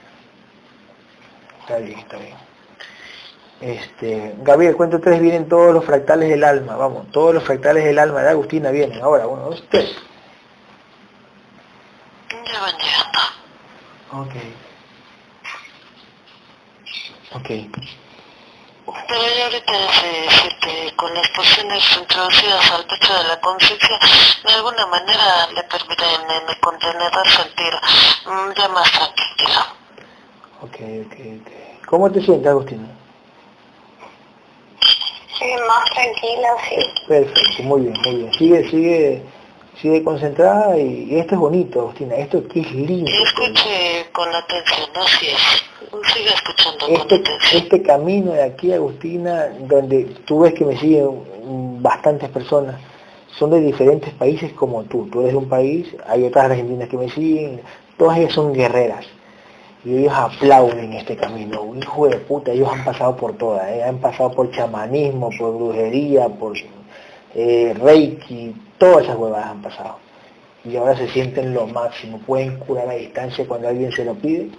[1.61, 2.44] Está bien, está bien.
[3.61, 7.97] Este, Gabriel, cuento tres vienen todos los fractales del alma, vamos, todos los fractales del
[7.97, 9.01] alma de Agustina vienen.
[9.01, 9.95] Ahora, uno, dos, tres.
[12.29, 13.19] Ya van llegando.
[14.11, 14.35] Ok.
[17.33, 17.49] Ok.
[19.07, 23.99] Pero yo ahorita decirte, con las porciones introducidas al pecho de la conciencia,
[24.45, 27.73] de alguna manera le permiten en el contenedor sentir
[28.25, 29.73] mm, ya más tranquila.
[30.61, 30.75] Ok,
[31.05, 31.85] ok, ok.
[31.87, 32.87] ¿Cómo te sientes, Agustina?
[35.37, 36.75] Sí, más tranquila, sí.
[37.07, 38.33] Perfecto, muy bien, muy bien.
[38.33, 39.21] Sigue, sigue,
[39.81, 43.11] sigue concentrada y, esto es bonito, Agustina, esto aquí es lindo.
[43.11, 46.13] Escuche con atención, así es.
[46.13, 47.63] Sigue escuchando este, con atención.
[47.63, 52.75] Este camino de aquí, Agustina, donde tú ves que me siguen bastantes personas,
[53.37, 55.09] son de diferentes países como tú.
[55.11, 57.61] Tú eres de un país, hay otras argentinas que me siguen,
[57.97, 59.05] todas ellas son guerreras
[59.85, 61.73] y ellos aplauden este camino.
[61.75, 63.83] Hijo de puta, ellos han pasado por todas, ¿eh?
[63.83, 66.57] han pasado por chamanismo, por brujería, por
[67.35, 69.97] eh, reiki, todas esas huevadas han pasado.
[70.63, 74.49] Y ahora se sienten lo máximo, pueden curar a distancia cuando alguien se lo pide,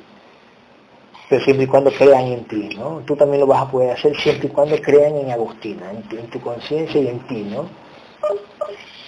[1.29, 3.03] pero siempre y cuando crean en ti, ¿no?
[3.05, 6.41] Tú también lo vas a poder hacer siempre y cuando crean en Agustina, en, tu
[6.41, 7.69] conciencia y en ti, ¿no?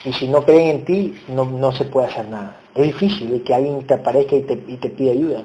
[0.04, 2.56] Y si no creen en ti, no, no se puede hacer nada.
[2.74, 5.44] Es difícil que alguien te aparezca y te, y te pida ayuda.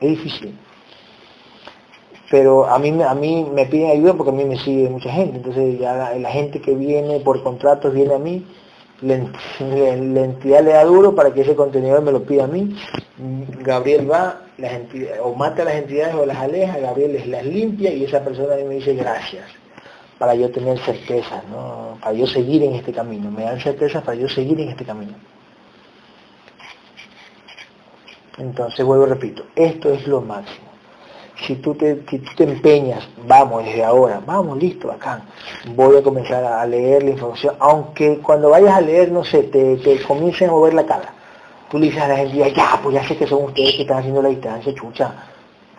[0.00, 0.54] Es difícil.
[2.30, 5.36] Pero a mí, a mí me piden ayuda porque a mí me sigue mucha gente.
[5.36, 8.44] Entonces ya la, gente que viene por contratos viene a mí,
[9.02, 12.76] la, entidad le da duro para que ese contenedor me lo pida a mí.
[13.62, 14.72] Gabriel va, las
[15.22, 18.56] o mata a las entidades o las aleja, Gabriel les las limpia y esa persona
[18.56, 19.44] me dice gracias
[20.18, 21.98] para yo tener certeza, ¿no?
[22.00, 23.30] para yo seguir en este camino.
[23.30, 25.12] Me dan certeza para yo seguir en este camino.
[28.38, 30.66] Entonces, vuelvo y repito, esto es lo máximo.
[31.46, 35.22] Si tú te, te empeñas, vamos desde ahora, vamos, listo, acá,
[35.74, 40.00] voy a comenzar a leer la información, aunque cuando vayas a leer, no sé, te,
[40.06, 41.12] comiencen a mover la cara.
[41.70, 43.98] Tú le dices a la gente, ya, pues ya sé que son ustedes que están
[43.98, 45.12] haciendo la distancia, chucha.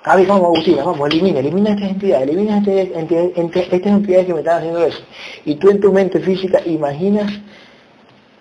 [0.03, 3.31] A ver, vamos, Agustina, vamos, elimina, elimina estas entidades, elimina estas entidades,
[3.73, 4.99] estas entidades que me están haciendo eso.
[5.43, 7.31] Y tú en tu mente física imaginas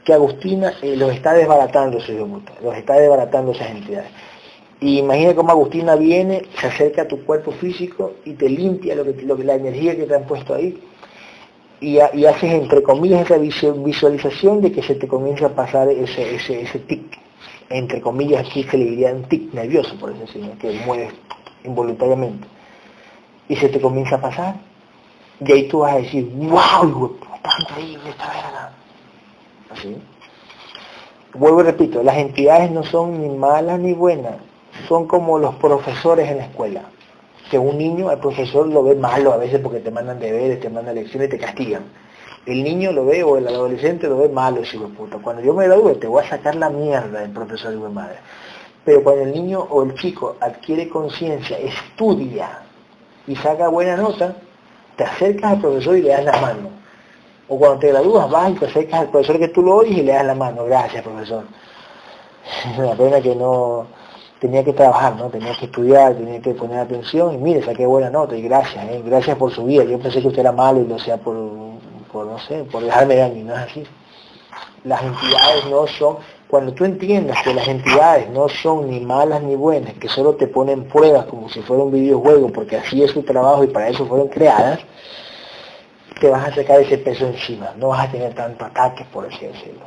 [0.07, 1.99] que Agustina eh, los está desbaratando,
[2.63, 4.09] los está desbaratando esas entidades.
[4.81, 9.05] Y imagina cómo Agustina viene, se acerca a tu cuerpo físico y te limpia lo
[9.05, 10.81] que, lo, la energía que te han puesto ahí.
[11.81, 16.63] Y, haces entre comillas esa visualización de que se te comienza a pasar ese, ese,
[16.63, 17.19] ese tic,
[17.69, 21.13] entre comillas aquí se le diría un tic nervioso, por eso decirlo, que mueves
[21.65, 22.47] involuntariamente.
[23.49, 24.55] Y se te comienza a pasar.
[25.45, 28.86] Y ahí tú vas a decir, wow, está increíble esta verga
[31.35, 34.37] Vuelvo y repito, las entidades no son ni malas ni buenas,
[34.89, 36.83] son como los profesores en la escuela.
[37.51, 40.70] Que un niño, al profesor lo ve malo a veces porque te mandan deberes, te
[40.70, 41.83] mandan lecciones y te castigan.
[42.47, 45.18] El niño lo ve o el adolescente lo ve malo, hijo puta.
[45.18, 48.16] Cuando yo me gradúe te voy a sacar la mierda del profesor de madre.
[48.85, 52.61] Pero cuando el niño o el chico adquiere conciencia, estudia
[53.27, 54.37] y saca buena nota,
[54.97, 56.76] te acercas al profesor y le das la mano.
[57.49, 60.03] O cuando te gradúas vas y te acercas al profesor que tú lo oyes y
[60.03, 60.64] le das la mano.
[60.64, 61.44] Gracias, profesor.
[62.70, 63.86] Es una pena que no
[64.40, 65.28] tenía que trabajar, ¿no?
[65.28, 69.03] Tenía que estudiar, tenía que poner atención y mire, saqué buena nota y gracias, ¿eh?
[69.05, 69.84] gracias por su vida.
[69.84, 71.34] Yo pensé que usted era malo y lo sea por,
[72.12, 73.84] por no sé, por dejarme daño, no es así.
[74.84, 76.18] Las entidades no son,
[76.49, 80.47] cuando tú entiendas que las entidades no son ni malas ni buenas, que solo te
[80.47, 84.07] ponen pruebas como si fuera un videojuego, porque así es su trabajo y para eso
[84.07, 84.78] fueron creadas,
[86.21, 89.47] te vas a sacar ese peso encima, no vas a tener tanto ataques, por así
[89.47, 89.87] decirlo.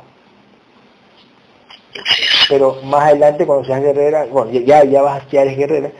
[2.48, 5.90] Pero más adelante cuando seas guerrera, bueno, ya, ya vas, ya eres guerrera,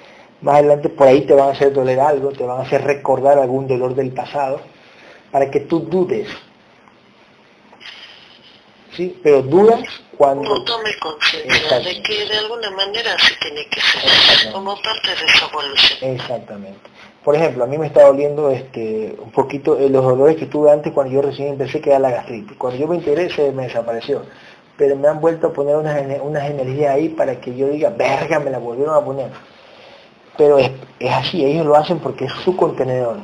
[0.40, 3.38] más adelante por ahí te van a hacer doler algo, te van a hacer recordar
[3.38, 4.60] algún dolor del pasado,
[5.30, 6.28] para que tú dudes.
[8.96, 9.18] ¿Sí?
[9.22, 9.80] Pero dudas
[10.16, 10.42] cuando...
[10.42, 15.32] No tome conciencia de que de alguna manera se tiene que ser como parte de
[15.32, 16.14] su evolución.
[16.14, 16.90] Exactamente.
[17.24, 20.70] Por ejemplo, a mí me está doliendo este, un poquito eh, los dolores que tuve
[20.70, 22.56] antes cuando yo recién empecé que era la gastritis.
[22.56, 24.22] Cuando yo me enteré se me desapareció.
[24.78, 28.40] Pero me han vuelto a poner unas, unas energías ahí para que yo diga, verga,
[28.40, 29.30] me la volvieron a poner.
[30.38, 33.18] Pero es, es así, ellos lo hacen porque es su contenedor.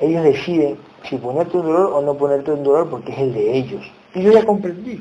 [0.00, 0.76] Ellos deciden
[1.08, 3.82] si ponerte un dolor o no ponerte un dolor porque es el de ellos.
[4.14, 5.00] Y yo ya comprendí.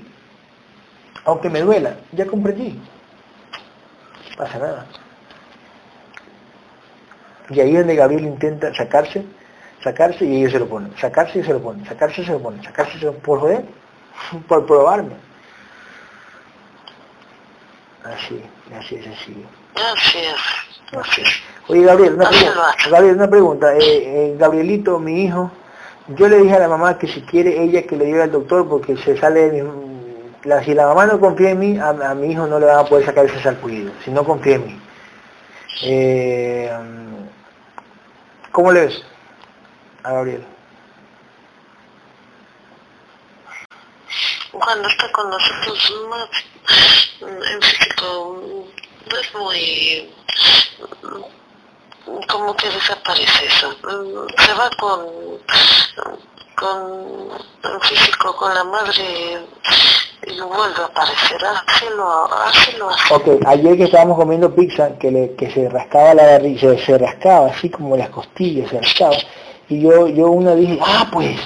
[1.25, 2.79] Aunque me duela, ya comprendí.
[4.29, 4.85] No pasa nada.
[7.51, 9.23] Y ahí es donde Gabriel intenta sacarse,
[9.83, 10.93] sacarse y ellos se lo ponen.
[10.97, 13.23] Sacarse y se lo ponen, sacarse y se lo ponen, sacarse y se lo ponen.
[13.23, 13.65] Por joder,
[14.47, 15.15] por probarme.
[18.03, 18.41] Así,
[18.77, 19.45] así es así.
[19.75, 20.97] Así es.
[20.97, 21.29] Así es.
[21.67, 22.75] Oye Gabriel, una pregunta.
[22.89, 23.75] Gabriel, una pregunta.
[23.75, 25.51] Eh, eh, Gabrielito, mi hijo,
[26.07, 28.67] yo le dije a la mamá que si quiere ella que le lleve al doctor
[28.67, 29.91] porque se sale de mi...
[30.43, 32.79] La, si la mamá no confía en mí, a, a, mi hijo no le van
[32.79, 34.81] a poder sacar ese salpullido, si no confía en mí.
[35.83, 36.71] Eh,
[38.51, 39.01] ¿Cómo le ves
[40.03, 40.45] a Gabriel?
[44.51, 46.29] Cuando está con nosotros más
[47.21, 48.67] en físico
[49.21, 50.13] es muy
[52.27, 53.73] como que desaparece eso.
[54.37, 55.07] Se va con,
[56.55, 59.45] con físico, con la madre
[60.27, 61.41] y vuelve a aparecer.
[61.67, 63.13] Así lo, así lo hace.
[63.13, 66.97] Ok, ayer que estábamos comiendo pizza, que, le, que se rascaba la barriga, se, se
[66.97, 69.15] rascaba así como las costillas, se rascaba.
[69.69, 71.39] Y yo, yo una dije, ah, pues,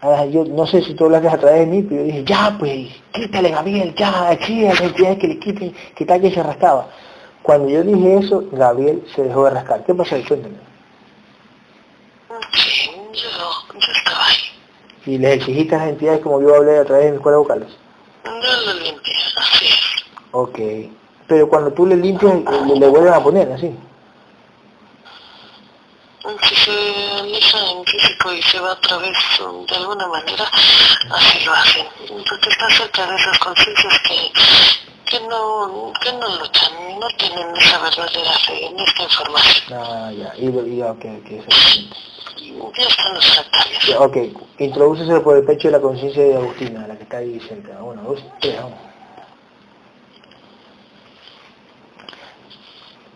[0.00, 2.56] Ah, yo no sé si tú hablaste a través de mí, pero yo dije, ya
[2.56, 6.40] pues, quítale Gabriel, ya, aquí a las entidades que le quiten, que tal que se
[6.40, 6.88] rascaba.
[7.42, 9.84] Cuando yo dije eso, Gabriel se dejó de rascar.
[9.84, 10.22] ¿Qué pasó ahí?
[10.22, 10.54] Cuéntame.
[12.52, 14.36] Sí, yo, yo estaba ahí.
[15.06, 17.68] ¿Y les exigiste a las entidades como yo hablé a través de mi escuela vocales?
[18.42, 19.80] Yo lo limpié, así es.
[20.32, 20.58] Ok.
[21.26, 22.34] Pero cuando tú le limpias,
[22.66, 23.74] le, le vuelven a poner, así.
[26.42, 29.16] Si se alisa en físico y se va a través
[29.66, 30.44] de alguna manera,
[31.10, 31.86] así lo hacen.
[32.00, 34.32] Entonces está cerca de esas conciencias que,
[35.06, 39.78] que, no, que no luchan, no tienen esa verdadera fe en esta información.
[39.78, 41.30] Ah, ya, y, y ok, ok,
[43.88, 44.16] Ya, ok,
[44.58, 47.82] introdúcese por el pecho de la conciencia de Agustina, la que está ahí cerca.
[47.82, 48.78] Uno, dos, tres, vamos.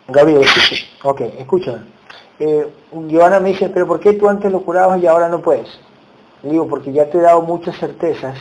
[0.09, 0.45] Gabriel.
[1.05, 1.85] Ok, escucha.
[2.39, 2.67] Eh,
[3.09, 5.69] Giovanna me dice, pero ¿por qué tú antes lo curabas y ahora no puedes?
[6.43, 8.37] Digo, porque ya te he dado muchas certezas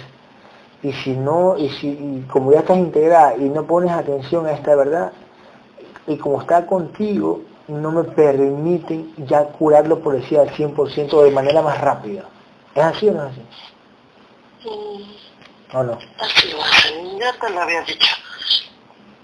[0.82, 4.54] y si no, y si y como ya estás integrada y no pones atención a
[4.54, 5.12] esta verdad,
[6.08, 7.42] y como está contigo,
[7.72, 12.26] no me permiten ya curarlo por decir al 100% o de manera más rápida.
[12.76, 13.42] ¿Es así o no es así?
[14.70, 15.98] Mm, ¿O no?
[16.20, 16.54] así
[17.20, 18.21] ya te lo había dicho.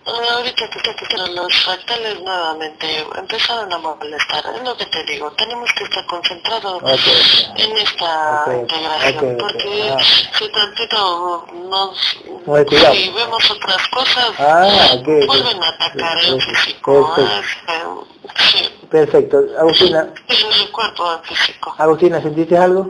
[0.08, 4.44] Ahorita que te quitaron los fractales nuevamente empezaron a molestar.
[4.56, 7.54] Es lo que te digo, tenemos que estar concentrados Okay.
[7.58, 9.98] en esta integración, porque Ah.
[10.38, 11.98] si tantito nos...
[12.00, 17.14] Si vemos otras cosas, Ah, vuelven a atacar el físico.
[17.16, 18.08] Perfecto.
[18.24, 19.38] es, eh, sí, Perfecto.
[19.60, 21.76] Agustina, es el cuerpo físico.
[21.78, 22.90] Agustina, ¿sentiste algo?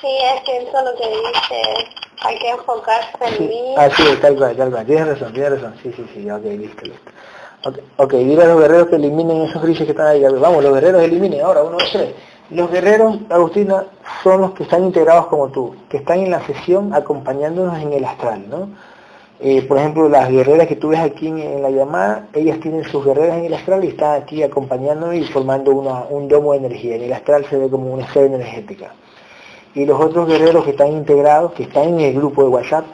[0.00, 1.88] Sí, es que eso lo que dice,
[2.24, 3.74] hay que enfocarse en Sí, mí.
[3.76, 4.86] así es, tal cual, tal cual.
[4.86, 5.74] Tienes razón, tienes razón.
[5.82, 7.10] Sí, sí, sí, ok, listo, listo.
[7.64, 10.22] Ok, okay dile a los guerreros que eliminen esos grises que están ahí.
[10.22, 11.42] Vamos, los guerreros eliminen.
[11.42, 12.14] Ahora, uno, dos, tres.
[12.50, 13.84] Los guerreros, Agustina,
[14.22, 18.04] son los que están integrados como tú, que están en la sesión acompañándonos en el
[18.04, 18.68] astral, ¿no?
[19.40, 23.04] Eh, por ejemplo, las guerreras que tú ves aquí en, la llamada, ellas tienen sus
[23.04, 26.94] guerreras en el astral y están aquí acompañándonos y formando un domo de energía.
[26.96, 28.92] En el astral se ve como una esfera energética.
[29.74, 32.84] Y los otros guerreros que están integrados, que están en el grupo de WhatsApp,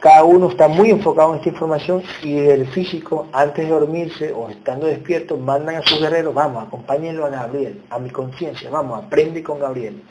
[0.00, 4.48] cada uno está muy enfocado en esta información y del físico, antes de dormirse o
[4.50, 9.42] estando despierto, mandan a sus guerreros, vamos, acompáñenlo a Gabriel, a mi conciencia, vamos, aprende
[9.42, 10.02] con Gabriel,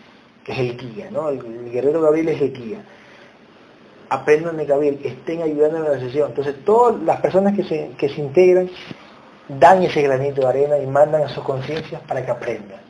[0.43, 1.30] que es el guía, ¿no?
[1.30, 2.84] El, guerrero Gabriel es el guía.
[4.10, 6.30] Aprendan de Gabriel, estén ayudando en la sesión.
[6.30, 8.70] Entonces, todas las personas que se, que se integran
[9.47, 12.85] dan ese granito de arena y mandan a sus conciencias para que aprendan.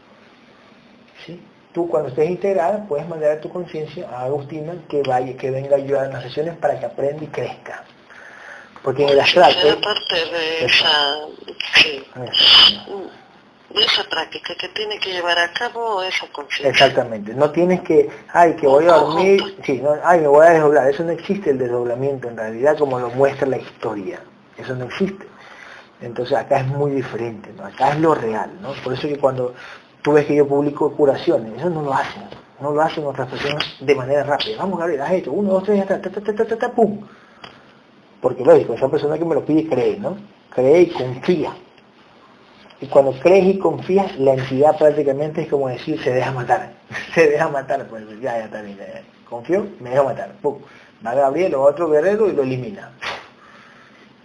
[1.76, 5.76] Tú cuando estés integrada puedes mandar a tu conciencia a Agustina que vaya, que venga
[5.76, 7.84] a ayudar en las sesiones para que aprenda y crezca.
[8.82, 9.54] Porque en el astral...
[9.84, 11.18] parte de esa,
[13.74, 16.70] de esa práctica que tiene que llevar a cabo esa conciencia.
[16.70, 17.34] Exactamente.
[17.34, 20.88] No tienes que, ay, que voy a dormir, sí, no, ay, me voy a desdoblar.
[20.88, 24.22] Eso no existe el desdoblamiento en realidad como lo muestra la historia.
[24.58, 25.28] Eso no existe.
[26.00, 27.66] Entonces acá es muy diferente, ¿no?
[27.66, 28.72] Acá es lo real, ¿no?
[28.82, 29.54] Por eso que cuando
[30.06, 32.22] Tú ves que yo publico curaciones, eso no lo hacen,
[32.62, 34.58] no lo hacen otras personas de manera rápida.
[34.60, 37.00] Vamos, Gabriel, haz esto, uno, dos, tres, ya está, ta, ta, ta, ta, pum.
[38.22, 40.16] Porque lógico, esa persona que me lo pide cree, ¿no?
[40.52, 41.54] Cree y confía.
[42.82, 46.74] Y cuando crees y confías, la entidad prácticamente es como decir, se deja matar.
[47.16, 48.78] se deja matar, pues ya, ya bien.
[49.28, 50.34] Confío, me deja matar.
[50.40, 50.58] Pum.
[51.04, 52.92] Va Gabriel o otro guerrero y lo elimina.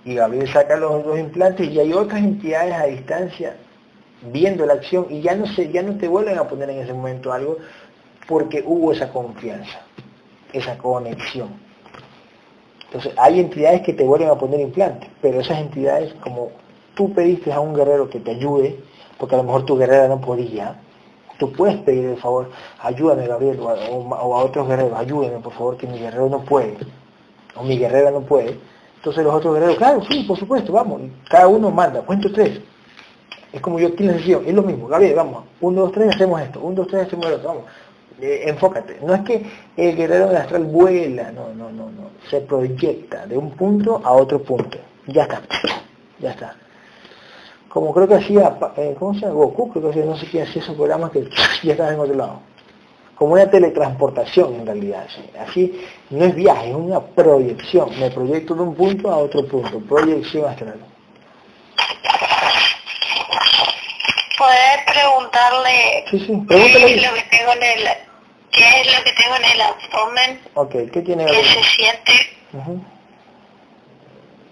[0.05, 3.55] Y Gabriel saca los dos implantes y hay otras entidades a distancia
[4.23, 6.93] viendo la acción y ya no, se, ya no te vuelven a poner en ese
[6.93, 7.59] momento algo
[8.29, 9.81] porque hubo esa confianza,
[10.53, 11.49] esa conexión.
[12.87, 16.51] Entonces hay entidades que te vuelven a poner implantes, pero esas entidades como
[16.95, 18.79] tú pediste a un guerrero que te ayude,
[19.19, 20.81] porque a lo mejor tu guerrera no podía,
[21.39, 22.51] tú puedes pedir el favor,
[22.81, 26.77] ayúdame Gabriel, o a, otros guerreros, ayúdenme por favor que mi guerrero no puede,
[27.57, 28.59] o mi guerrera no puede.
[28.97, 32.61] Entonces los otros guerreros, claro, sí, por supuesto, vamos, cada uno manda, cuento tres,
[33.53, 34.87] es como yo la sesión, es lo mismo.
[34.87, 37.65] Gabriel, vamos, uno, dos, tres, hacemos esto, uno, dos, tres, hacemos esto, vamos.
[38.21, 38.99] Eh, enfócate.
[39.03, 39.47] No es que
[39.77, 42.11] el guerrero astral vuela, no, no, no, no.
[42.29, 44.79] Se proyecta de un punto a otro punto.
[45.07, 45.41] Ya está,
[46.19, 46.55] ya está.
[47.69, 49.35] Como creo que hacía, eh, ¿cómo se llama?
[49.35, 51.29] Goku, creo que no sé quién hacía esos programas que
[51.63, 52.41] ya estaba en otro lado.
[53.15, 55.07] Como una teletransportación en realidad.
[55.39, 55.81] Así
[56.11, 57.89] no es viaje, es una proyección.
[57.99, 59.79] Me proyecto de un punto a otro punto.
[59.81, 60.79] Proyección astral.
[64.41, 64.87] poder
[65.31, 66.47] preguntarle sí, sí.
[66.49, 67.89] qué es lo que tengo en el
[68.53, 70.41] qué es lo que tengo en el abdomen.
[70.55, 72.37] Ok, ¿qué tiene que se siente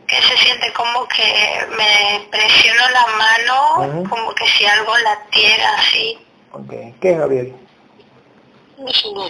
[0.06, 6.18] que se siente como que me presiono la mano como que si algo latiera así.
[6.52, 6.70] Ok
[7.00, 7.54] ¿qué es Gabriel?
[8.86, 9.24] es una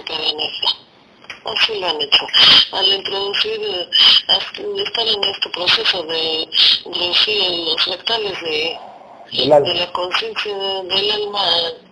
[1.55, 2.26] así lo han hecho.
[2.72, 3.88] Al introducir, eh,
[4.28, 6.49] estar en este proceso de
[6.84, 8.78] introducir los rectales de
[9.30, 11.40] de la conciencia del alma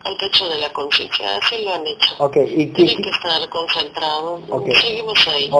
[0.05, 2.14] al pecho de la conciencia, así lo han hecho.
[2.18, 4.41] Okay, ¿y Tienen que estar concentrados,
[4.80, 5.51] seguimos ahí,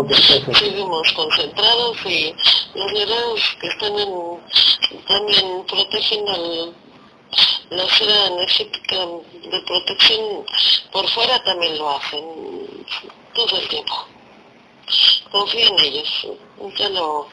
[0.54, 2.34] seguimos concentrados y
[2.74, 6.74] los guerreros que están en, también protegen el,
[7.70, 10.44] la esfera energética de protección
[10.92, 12.24] por fuera también lo hacen
[13.34, 14.06] todo el tiempo.
[15.30, 16.28] Confía en ellos,
[16.78, 17.26] ya, lo,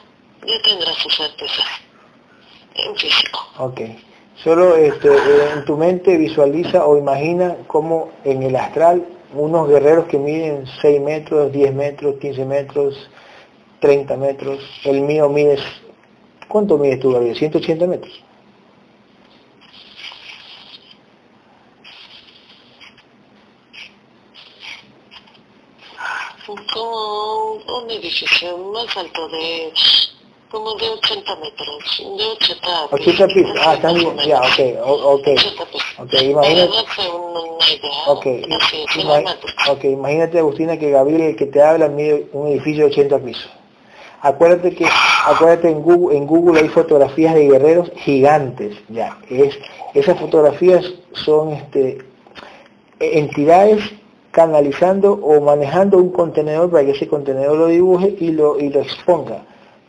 [0.44, 1.62] ya tendrá su certeza
[2.74, 3.48] en físico.
[3.58, 4.13] Okay.
[4.42, 5.08] Solo este,
[5.54, 11.00] en tu mente visualiza o imagina como en el astral unos guerreros que miden 6
[11.00, 13.10] metros, 10 metros, 15 metros,
[13.80, 14.58] 30 metros.
[14.84, 15.58] El mío mide,
[16.48, 17.36] ¿cuánto mides tú, Gabriel?
[17.36, 18.24] 180 metros.
[26.72, 29.72] Como un edificio más alto de
[30.54, 32.92] como de 80 metros, de 80 pisos.
[32.92, 35.28] 80 pisos, ah, están bien, ya, ok, ok.
[35.98, 36.72] Ok, imagínate.
[38.06, 38.44] Okay.
[39.68, 43.50] ok, imagínate Agustina que Gabriel que te habla mide un edificio de 80 pisos.
[44.20, 44.86] Acuérdate que,
[45.26, 49.18] acuérdate en Google, en Google hay fotografías de guerreros gigantes, ya.
[49.28, 49.58] Es,
[49.92, 51.98] esas fotografías son este,
[53.00, 53.82] entidades
[54.30, 58.80] canalizando o manejando un contenedor para que ese contenedor lo dibuje y lo, y lo
[58.80, 59.42] exponga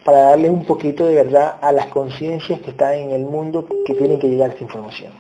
[0.06, 3.96] para darle un poquito de verdad a las conciencias que están en el mundo que
[3.96, 5.12] tienen que llegar esta información.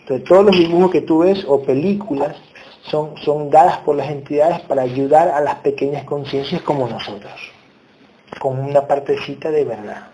[0.00, 2.36] Entonces todos los dibujos que tú ves o películas
[2.82, 7.32] son, son dadas por las entidades para ayudar a las pequeñas conciencias como nosotros,
[8.40, 10.08] con una partecita de verdad.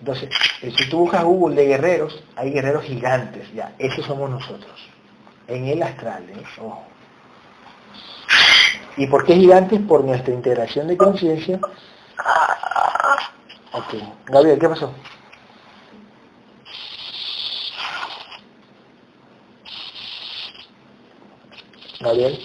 [0.00, 0.30] Entonces,
[0.62, 4.80] eh, si tú buscas Google de guerreros, hay guerreros gigantes, ya, esos somos nosotros,
[5.46, 6.42] en el astral, ¿eh?
[8.96, 9.80] ¿Y por qué gigantes?
[9.80, 11.60] Por nuestra integración de conciencia
[13.72, 13.94] Ok.
[14.26, 14.92] Gabriel, ¿qué pasó?
[22.00, 22.38] Gabriel.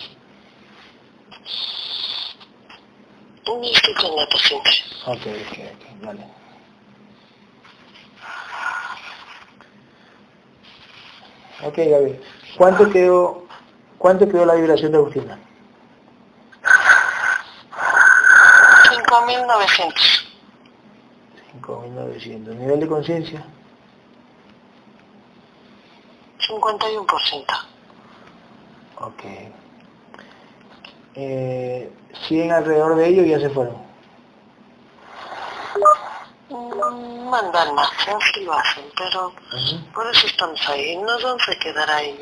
[3.48, 4.70] No estoy con la paciente.
[5.08, 6.26] Ok, ok, ok, dale.
[11.64, 12.22] Ok, Gabriel.
[12.58, 13.46] ¿Cuánto quedó,
[13.98, 15.40] cuánto quedó la vibración de Agustina?
[19.08, 19.94] 5.900.
[21.62, 22.56] 5.900.
[22.56, 23.46] ¿Nivel de conciencia?
[26.40, 27.46] 51%.
[29.00, 29.24] Ok.
[31.16, 31.92] Eh,
[32.28, 33.78] ¿Siguen alrededor de ellos ya se fueron?
[36.50, 39.92] Mm, Mandan más, así lo hacen, pero Ujú.
[39.94, 40.96] por eso estamos ahí.
[40.98, 42.18] Nos vamos a quedar ahí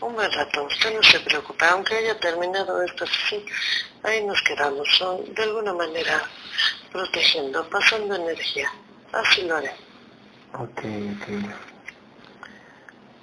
[0.00, 0.64] un buen rato.
[0.64, 3.44] Usted no se preocupe, aunque haya terminado esto así,
[4.02, 5.18] ahí nos quedamos, ¿no?
[5.18, 6.22] de alguna manera
[6.92, 8.70] protegiendo, pasando energía.
[9.12, 9.72] Así lo haré.
[10.54, 10.82] Ok,
[11.16, 11.26] ok.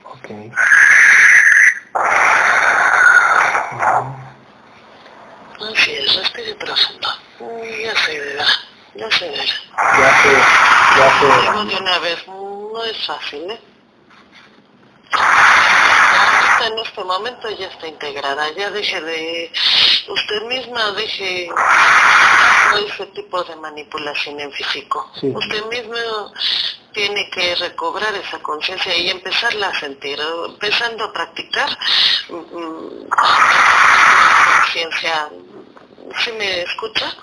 [0.03, 0.29] Ok.
[5.59, 7.09] Así es, respire profundo.
[7.39, 8.45] Mm, Ya se verá,
[8.95, 9.43] ya se verá.
[9.43, 10.31] Ya se,
[10.97, 13.59] ya se, Digo de una vez, no es fácil, ¿eh?
[16.57, 19.51] Ahorita en este momento ya está integrada, ya deje de,
[20.07, 21.49] usted misma deje
[22.85, 25.11] ese tipo de manipulación en físico.
[25.19, 25.31] Sí.
[25.35, 26.33] Usted mismo
[26.93, 31.69] tiene que recobrar esa conciencia y empezarla a sentir, empezando a practicar
[32.29, 33.07] mm,
[34.63, 35.29] conciencia.
[36.23, 37.13] ¿Sí me escucha?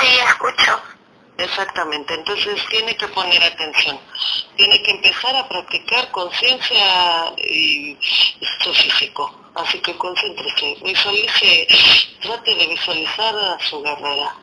[0.00, 0.93] sí, escucho.
[1.36, 3.98] Exactamente, entonces tiene que poner atención,
[4.56, 7.96] tiene que empezar a practicar conciencia y
[8.62, 11.66] su físico, así que concéntrese, visualice,
[12.20, 14.36] trate de visualizar a su guerrera,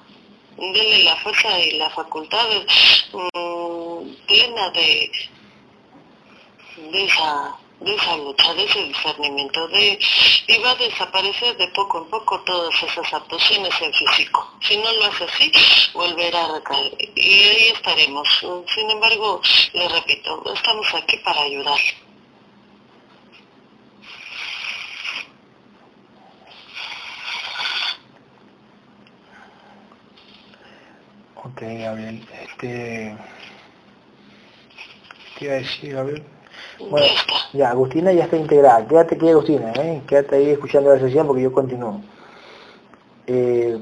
[0.58, 2.46] dele la fuerza y la facultad
[3.14, 5.12] mm, plena de,
[6.76, 10.00] de esa de esa lucha, de ese discernimiento, de,
[10.48, 14.56] y va a desaparecer de poco en poco todas esas actuaciones en físico.
[14.62, 15.52] Si no lo hace así,
[15.94, 16.94] volverá a recaer.
[17.16, 18.28] Y ahí estaremos.
[18.74, 19.42] Sin embargo,
[19.74, 21.80] le repito, estamos aquí para ayudar.
[31.36, 32.28] Ok, Gabriel.
[32.44, 33.18] Este...
[35.36, 36.41] ¿Qué iba a decir, Gabriel?
[36.90, 37.08] Bueno,
[37.54, 38.88] Ya Agustina ya está integrada.
[38.88, 40.02] Quédate aquí, Agustina, ¿eh?
[40.08, 42.02] Quédate ahí escuchando la sesión porque yo continúo.
[43.28, 43.78] Eh,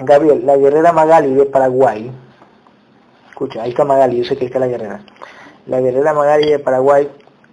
[0.00, 2.10] Gabriel, la guerrera Magali de Paraguay.
[3.28, 5.00] Escucha, ahí está Magali, yo sé que está la guerrera.
[5.66, 7.10] La guerrera Magali de Paraguay,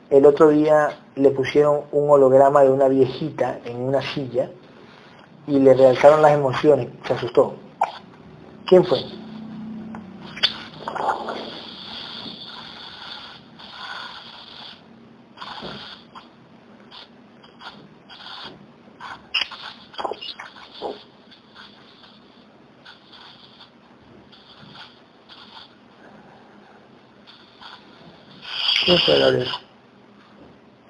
[0.10, 4.50] el otro día le pusieron un holograma de una viejita en una silla
[5.48, 7.56] y le realzaron las emociones, se asustó.
[8.66, 9.19] ¿Quién fue?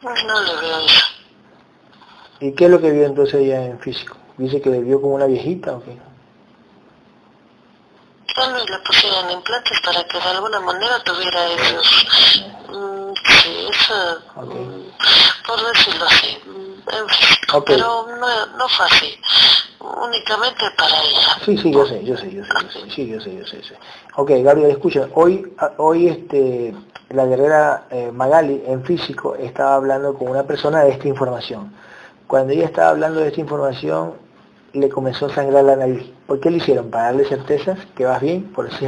[0.01, 1.05] Pues no le veo eso.
[2.39, 4.15] ¿Y qué es lo que vio entonces ella en físico?
[4.37, 5.97] Dice que le vio como una viejita o qué?
[8.35, 12.05] Tal vez le pusieron implantes para que de alguna manera tuviera esos...
[12.69, 14.17] mm, sí, esa...
[14.41, 14.85] Mm,
[15.45, 17.65] por decirlo así, mm, en físico.
[17.65, 19.19] Pero no, no fue así.
[19.79, 21.45] Únicamente para ella.
[21.45, 23.57] Sí, sí, yo sé, yo sé, yo sé, yo sé, sí, yo sé, yo sé,
[23.57, 23.75] yo sé.
[24.15, 26.75] Ok, Gabriel, escucha, hoy, hoy este,
[27.09, 31.73] la guerrera eh, Magali en físico estaba hablando con una persona de esta información.
[32.27, 34.13] Cuando ella estaba hablando de esta información,
[34.73, 36.11] le comenzó a sangrar la nariz.
[36.27, 36.89] ¿Por qué lo hicieron?
[36.89, 38.51] ¿Para darle certezas que vas bien?
[38.53, 38.85] Por así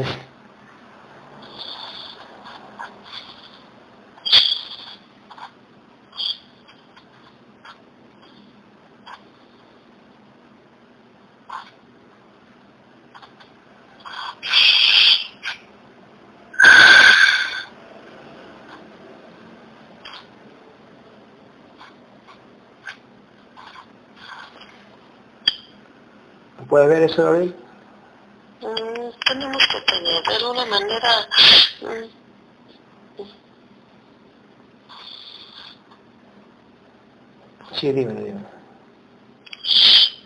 [26.71, 27.53] ¿Puedes ver eso, Gabriel?
[28.61, 31.27] Mm, tenemos que tener de alguna manera
[31.81, 33.21] mm,
[37.77, 38.47] Sí, dímelo, dímelo.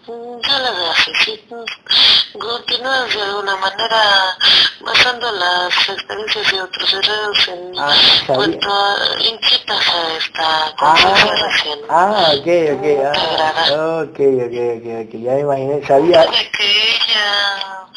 [0.08, 1.42] mm, ya la veo así, sí,
[2.40, 4.38] continúas de alguna manera
[4.82, 7.94] basando las experiencias de otros herreros en Ah,
[8.28, 8.96] cuanto a
[9.96, 11.80] a esta conversación.
[11.90, 16.26] Ah, ok, ok, Te ah, ok, ok, ok, ok, ya me imaginé, sabía,
[16.58, 17.88] que ella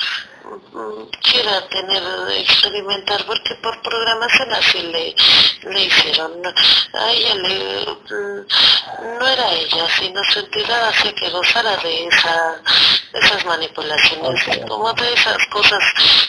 [1.23, 2.03] quiera tener,
[2.39, 5.15] experimentar, porque por programación así le,
[5.71, 6.33] le hicieron.
[6.95, 12.63] A ella le, mm, no era ella, sino su entidad hacía que gozara de esa,
[13.13, 15.83] de esas manipulaciones, como de esas cosas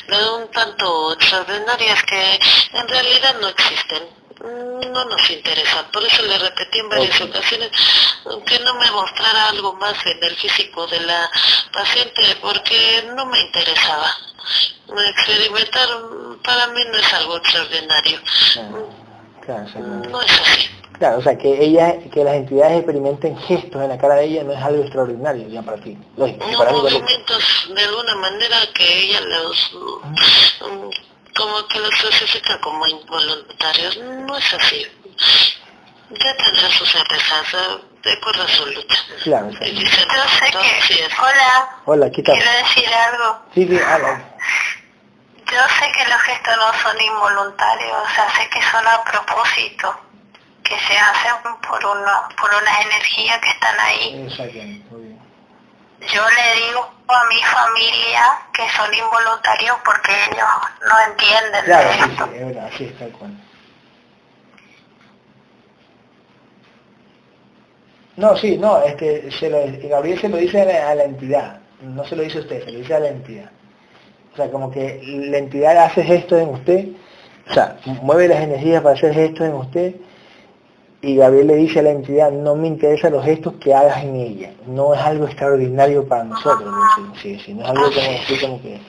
[0.08, 2.40] de un tanto extraordinarias que
[2.74, 4.19] en realidad no existen.
[4.42, 7.70] No nos interesan, por eso le repetí en varias ocasiones
[8.46, 11.30] que no me mostrara algo más en el físico de la
[11.74, 14.08] paciente porque no me interesaba.
[15.16, 15.88] Experimentar
[16.44, 18.20] para mí no es algo extraordinario.
[18.54, 18.90] claro,
[19.42, 20.10] claro, exactamente.
[20.10, 20.70] No es así.
[21.00, 24.44] Claro, o sea, que ella, que las entidades experimenten gestos en la cara de ella
[24.44, 25.98] no es algo extraordinario ya para ti.
[26.18, 29.72] Lógico, No para movimientos de alguna manera que ella los
[30.62, 30.90] mm,
[31.40, 33.98] como que los clasifica como involuntarios.
[33.98, 34.86] No es así.
[36.12, 38.98] Ya tendrá sus certezas, eh, de acuerdo a su lucha.
[39.24, 39.80] Claro, Y exacto.
[39.80, 41.12] dice, Yo sé "No, sí que, es".
[41.20, 42.36] hola, Hola, ¿qué tal?
[42.36, 43.40] quiero decir algo.
[43.54, 44.24] Sí, sí, habla.
[45.52, 50.00] Yo sé que los gestos no son involuntarios, o sea, sé que son a propósito,
[50.64, 51.34] que se hacen
[51.68, 54.24] por una, por unas energías que están ahí.
[54.28, 55.29] Exactamente, muy bien.
[56.02, 58.22] Yo le digo a mi familia
[58.54, 60.48] que son involuntarios porque ellos
[60.88, 62.26] no entienden Claro, de sí, esto.
[62.26, 63.32] sí, es verdad, es tal cual.
[68.18, 69.60] No, sí, no, este, se lo,
[69.90, 72.66] Gabriel se lo dice a la, a la entidad, no se lo dice a usted,
[72.66, 73.50] se lo dice a la entidad.
[74.34, 76.86] O sea, como que la entidad hace gestos en usted,
[77.50, 79.96] o sea, mueve las energías para hacer gestos en usted,
[81.02, 84.16] y Gabriel le dice a la entidad, no me interesan los gestos que hagas en
[84.16, 87.14] ella, no es algo extraordinario para nosotros, ¿no?
[87.16, 88.80] sí, sí, sí, no es algo como, así como que,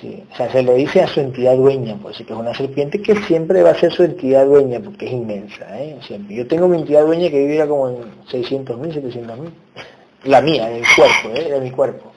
[0.00, 2.54] sí, o sea, se lo dice a su entidad dueña, por eso que es una
[2.54, 5.98] serpiente que siempre va a ser su entidad dueña, porque es inmensa, ¿eh?
[6.06, 6.36] siempre.
[6.36, 9.54] Yo tengo mi entidad dueña que vive como en 600 mil, 700 mil,
[10.24, 11.50] la mía, en el cuerpo, ¿eh?
[11.52, 12.12] de mi cuerpo.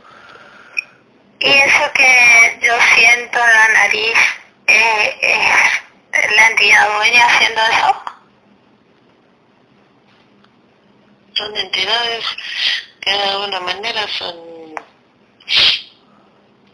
[1.39, 4.17] Y eso que yo siento en la nariz,
[4.67, 8.06] eh, es la entidad dueña haciendo eso.
[11.38, 12.23] Son entidades
[13.01, 14.35] que de alguna manera son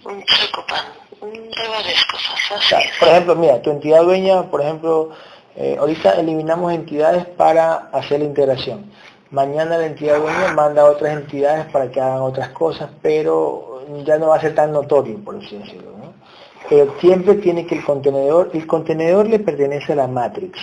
[0.04, 0.86] se ocupan
[1.22, 5.12] de varias cosas, O sea, por ejemplo, mira, tu entidad dueña, por ejemplo,
[5.56, 8.92] eh, ahorita eliminamos entidades para hacer la integración.
[9.32, 14.18] Mañana la entidad dueña manda a otras entidades para que hagan otras cosas, pero ya
[14.18, 15.92] no va a ser tan notorio, por así decirlo.
[15.98, 16.14] ¿no?
[16.70, 20.60] Pero siempre tiene que el contenedor, el contenedor le pertenece a la Matrix,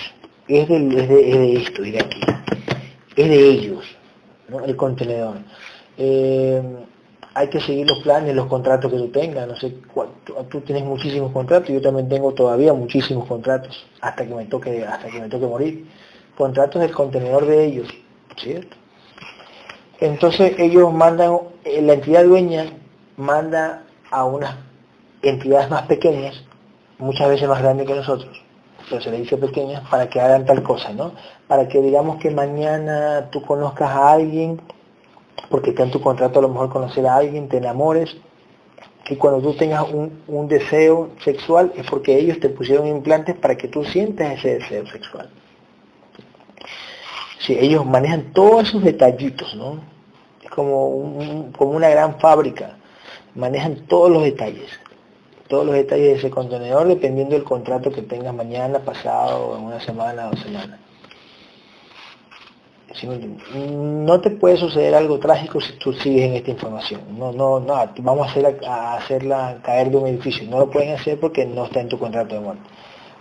[0.48, 2.20] es, del- es de, es de esto, y de aquí,
[3.16, 3.79] es de ellos,
[4.64, 5.36] el contenedor.
[5.96, 6.62] Eh,
[7.34, 9.70] hay que seguir los planes, los contratos que tú tengas, no sé,
[10.24, 14.84] tú, tú tienes muchísimos contratos, yo también tengo todavía muchísimos contratos, hasta que me toque,
[14.84, 15.86] hasta que me toque morir.
[16.36, 17.88] Contratos del contenedor de ellos,
[18.36, 18.76] ¿cierto?
[20.00, 22.66] Entonces ellos mandan, eh, la entidad dueña
[23.16, 24.56] manda a unas
[25.22, 26.42] entidades más pequeñas,
[26.98, 28.42] muchas veces más grandes que nosotros,
[28.90, 31.12] pero se le dice pequeñas, para que hagan tal cosa, ¿no?
[31.46, 34.60] Para que digamos que mañana tú conozcas a alguien,
[35.48, 38.16] porque está en tu contrato a lo mejor conocer a alguien, te enamores,
[39.10, 43.66] y cuando tú tengas un, deseo sexual es porque ellos te pusieron implantes para que
[43.66, 45.28] tú sientas ese deseo sexual.
[47.40, 49.80] Sí, ellos manejan todos esos detallitos, ¿no?
[50.44, 52.76] Es como una gran fábrica,
[53.34, 54.70] manejan todos los detalles,
[55.50, 59.80] todos los detalles de ese contenedor dependiendo del contrato que tengas mañana, pasado, en una
[59.80, 60.78] semana dos semanas.
[63.52, 67.00] No te puede suceder algo trágico si tú sigues en esta información.
[67.18, 70.48] No, no, no, vamos a, hacerla, a hacerla caer de un edificio.
[70.48, 72.62] No lo pueden hacer porque no está en tu contrato de muerte.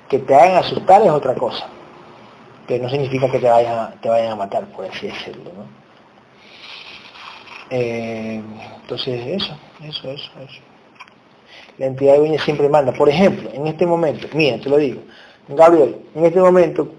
[0.07, 1.67] Que te hagan asustar es otra cosa.
[2.67, 5.45] Que no significa que te vayan a, te vayan a matar, por así decirlo.
[5.45, 5.65] ¿no?
[7.71, 8.41] Eh,
[8.81, 10.61] entonces, eso, eso, eso, eso.
[11.79, 12.91] La entidad dueña siempre manda.
[12.91, 15.01] Por ejemplo, en este momento, mira, te lo digo,
[15.47, 16.91] Gabriel, en este momento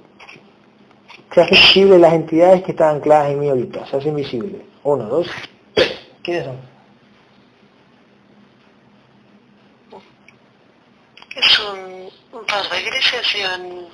[1.33, 4.63] se hacen visibles las entidades que están ancladas en mí ahorita, se hacen visibles.
[4.83, 5.29] Uno, dos,
[5.75, 5.93] tres.
[6.23, 6.59] ¿Quiénes son?
[11.37, 13.87] Es un, par de grises y han,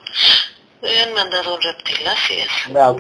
[0.83, 2.49] y han mandado un reptil, así es.
[2.75, 2.95] Ah.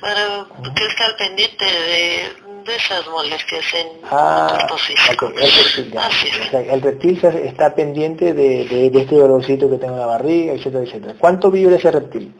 [0.00, 5.26] Para que esté al pendiente de, de esas molestias en Ah, el cuerpo físico.
[5.26, 6.06] ok, el reptil, ya.
[6.06, 6.40] Así es.
[6.40, 10.06] O sea, el reptil está pendiente de, de- de este dolorcito que tengo en la
[10.06, 11.14] barriga, etcétera, etcétera.
[11.18, 12.34] ¿Cuánto vibra ese reptil?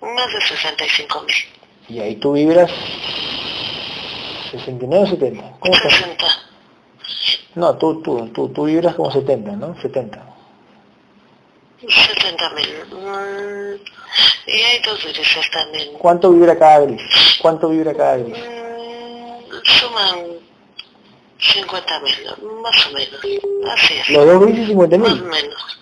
[0.00, 1.36] Más de 65 mil.
[1.88, 2.70] Y ahí tú vibras
[4.52, 5.52] 69 o 70.
[5.60, 5.92] ¿Cómo estás?
[5.92, 6.24] 60.
[7.56, 9.74] No, tú, tú, tú, tú vibras como 70, ¿no?
[9.80, 10.22] 70.
[11.80, 12.68] 70 mil.
[12.92, 13.80] Mm,
[14.46, 15.92] y hay dos grises también.
[15.98, 17.02] ¿Cuánto vibra cada gris?
[17.40, 18.36] ¿Cuánto vibra cada gris?
[18.36, 20.26] Mm, suman
[21.38, 22.16] 50 mil,
[22.62, 23.20] más o menos.
[23.72, 24.08] Así es.
[24.10, 25.78] Los dos grises 50 Más o menos.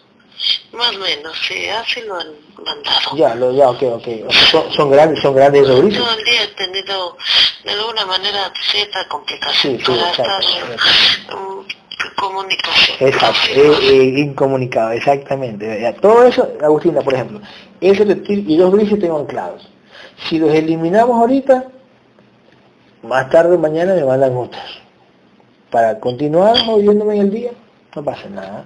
[0.73, 2.29] Más o menos, sí, así lo han
[2.65, 3.17] mandado.
[3.17, 4.09] Ya, lo, ya, ok, ok.
[4.29, 5.99] O sea, son, son grandes, son grandes esos grises.
[5.99, 7.17] Todo el día he tenido
[7.65, 11.67] de alguna manera cierta complicación Sí, sí, para exacto, estar en
[12.17, 12.97] comunicación.
[13.01, 15.95] Exacto, eh, eh, incomunicado, exactamente.
[16.01, 17.41] Todo eso, Agustina, por ejemplo,
[17.81, 19.69] ese reptil y dos grises tengo anclados.
[20.29, 21.67] Si los eliminamos ahorita,
[23.03, 24.83] más tarde o mañana me mandan otros.
[25.71, 27.51] Para continuar jodiéndome en el día,
[27.95, 28.65] no pasa nada.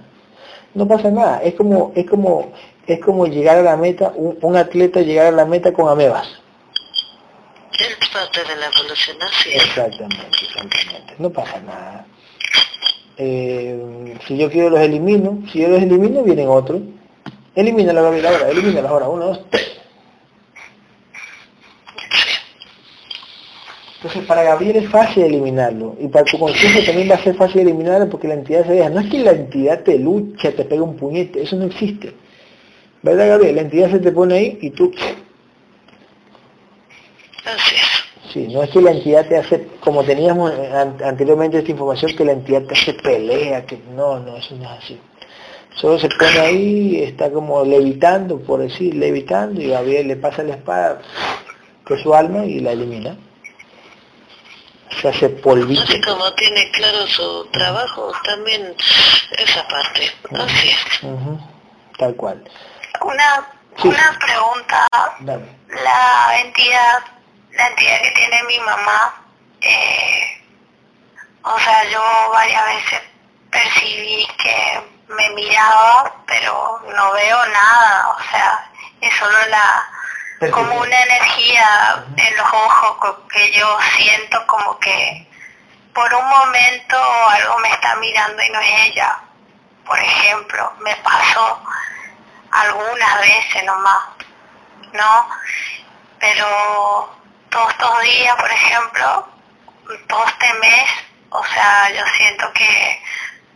[0.73, 1.41] No pasa nada.
[1.43, 2.51] Es como, es como,
[2.87, 6.27] es como llegar a la meta, un, un atleta llegar a la meta con amebas.
[7.79, 9.49] Es parte de la evolución, así.
[9.53, 11.15] Exactamente, exactamente.
[11.17, 12.05] No pasa nada.
[13.17, 16.81] Eh, si yo quiero los elimino, si yo los elimino vienen otros.
[17.55, 19.41] Elimínalo Gabriel ahora, elimínalo ahora, uno, dos.
[24.03, 27.61] Entonces para Gabriel es fácil eliminarlo y para tu conciencia también va a ser fácil
[27.61, 28.89] eliminarlo porque la entidad se deja.
[28.89, 32.13] No es que la entidad te lucha, te pega un puñete, eso no existe.
[33.01, 33.55] ¿Verdad Gabriel?
[33.55, 34.91] La entidad se te pone ahí y tú...
[38.33, 42.25] Sí, no es que la entidad te hace, como teníamos an- anteriormente esta información, que
[42.25, 44.99] la entidad te hace pelea, que no, no, eso no es así.
[45.75, 50.55] Solo se pone ahí, está como levitando, por decir, levitando, y Gabriel le pasa la
[50.55, 50.99] espada,
[51.85, 53.15] que es su alma, y la elimina.
[55.01, 55.81] Se hace polvito.
[55.83, 58.73] Así como tiene claro su trabajo, también
[59.37, 60.11] esa parte.
[60.31, 61.01] Así es.
[61.97, 62.43] Tal cual.
[63.03, 63.47] Una,
[63.81, 63.87] Sí.
[63.87, 64.87] una pregunta.
[65.21, 65.45] Dame.
[65.83, 66.99] La entidad,
[67.53, 69.21] la entidad que tiene mi mamá,
[69.61, 70.41] eh,
[71.43, 72.01] o sea, yo
[72.31, 73.01] varias veces
[73.51, 78.71] percibí que me miraba, pero no veo nada, o sea,
[79.01, 79.89] es solo la
[80.51, 85.25] como una energía en los ojos que yo siento como que
[85.93, 86.97] por un momento
[87.29, 89.19] algo me está mirando y no es ella.
[89.85, 91.59] Por ejemplo, me pasó
[92.51, 94.01] algunas veces nomás,
[94.91, 95.29] ¿no?
[96.19, 97.09] Pero
[97.53, 99.27] todos estos días, por ejemplo,
[100.07, 100.85] todo este mes,
[101.29, 103.01] o sea, yo siento que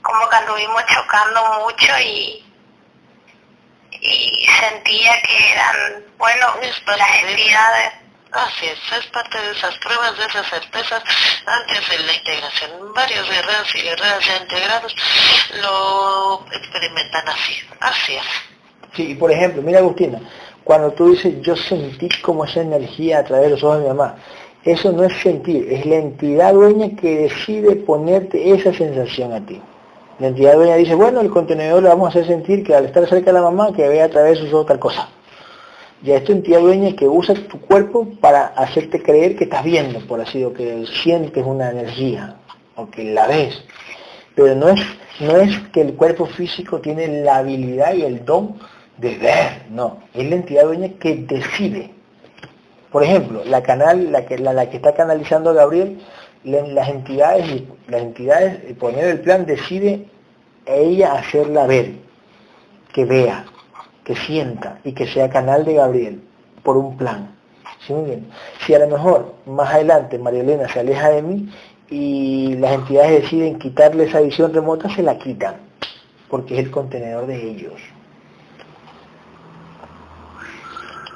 [0.01, 2.43] como que anduvimos chocando mucho y,
[3.91, 5.75] y sentía que eran,
[6.17, 7.93] bueno, Es parte las de- entidades.
[8.29, 11.01] Así es, es parte de esas pruebas, de esas certezas
[11.45, 12.93] antes de la integración.
[12.93, 14.95] Varios guerreros y guerreras ya integrados
[15.61, 17.67] lo experimentan así.
[17.79, 18.23] Así es.
[18.95, 20.19] Sí, y por ejemplo, mira Agustina,
[20.67, 23.87] cuando tú dices yo sentí como esa energía a través de los ojos de mi
[23.87, 24.17] mamá,
[24.65, 29.61] eso no es sentir, es la entidad dueña que decide ponerte esa sensación a ti.
[30.19, 33.07] La entidad dueña dice, bueno, el contenedor le vamos a hacer sentir que al estar
[33.07, 35.07] cerca de la mamá, que vea a través de sus ojos tal cosa.
[36.03, 39.99] Ya es tu entidad dueña que usa tu cuerpo para hacerte creer que estás viendo,
[40.01, 42.35] por así decirlo, que sientes una energía,
[42.75, 43.63] o que la ves.
[44.35, 44.81] Pero no es,
[45.21, 48.55] no es que el cuerpo físico tiene la habilidad y el don
[48.97, 51.91] de ver, no, es la entidad dueña que decide.
[52.91, 55.99] Por ejemplo, la canal, la que, la, que está canalizando Gabriel,
[56.43, 60.05] la- las entidades, las entidades, poner el plan, decide
[60.65, 61.91] ella hacerla ver,
[62.93, 63.45] que vea,
[64.03, 66.21] que sienta y que sea canal de Gabriel
[66.63, 67.35] por un plan.
[68.65, 71.49] Si a lo mejor más adelante María Elena se aleja de mí
[71.89, 75.55] y las entidades deciden quitarle esa visión remota, se la quitan,
[76.29, 77.73] porque es el contenedor de ellos.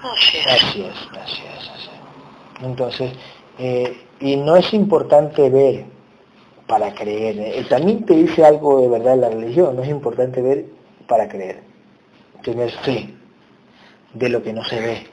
[0.04, 0.48] Así es.
[0.48, 2.64] Así es, así es.
[2.64, 3.12] Entonces,
[3.58, 5.86] eh, y no es importante ver
[6.68, 7.38] para creer.
[7.40, 10.66] eh, También te dice algo de verdad la religión, no es importante ver
[11.08, 11.62] para creer.
[12.44, 13.14] Tener fe
[14.14, 15.08] de lo que no se ve.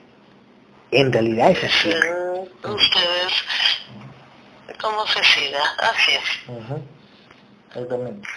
[0.91, 1.89] En realidad es así.
[1.91, 3.33] Mm, Ustedes,
[4.81, 5.61] ¿cómo se siga?
[5.79, 6.79] Así es.
[7.69, 8.29] Exactamente.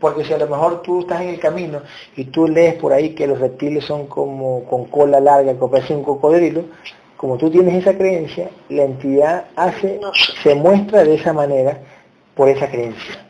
[0.00, 1.82] Porque si a lo mejor tú estás en el camino
[2.16, 5.94] y tú lees por ahí que los reptiles son como con cola larga, que parece
[5.94, 6.64] un cocodrilo,
[7.18, 10.00] como tú tienes esa creencia, la entidad hace,
[10.42, 11.78] se muestra de esa manera
[12.34, 13.26] por esa creencia.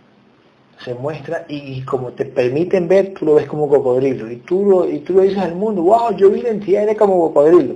[0.85, 4.31] Se muestra y como te permiten ver, tú lo ves como cocodrilo.
[4.31, 6.95] Y tú lo, y tú lo dices al mundo, wow, yo vi la entidad, era
[6.95, 7.75] como cocodrilo.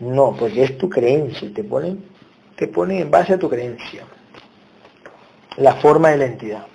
[0.00, 2.04] No, porque es tu creencia, te ponen,
[2.54, 4.04] te pone en base a tu creencia
[5.56, 6.66] la forma de la entidad.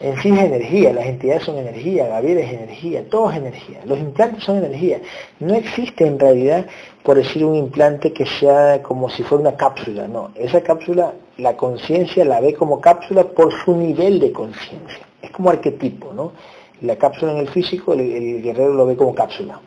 [0.00, 3.98] En sí es energía, las entidades son energía, Gabriel es energía, todo es energía, los
[3.98, 5.00] implantes son energía.
[5.38, 6.66] No existe en realidad,
[7.02, 11.56] por decir un implante que sea como si fuera una cápsula, no, esa cápsula la
[11.56, 15.06] conciencia la ve como cápsula por su nivel de conciencia.
[15.22, 16.32] Es como arquetipo, ¿no?
[16.80, 19.60] La cápsula en el físico, el, guerrero lo ve como cápsula,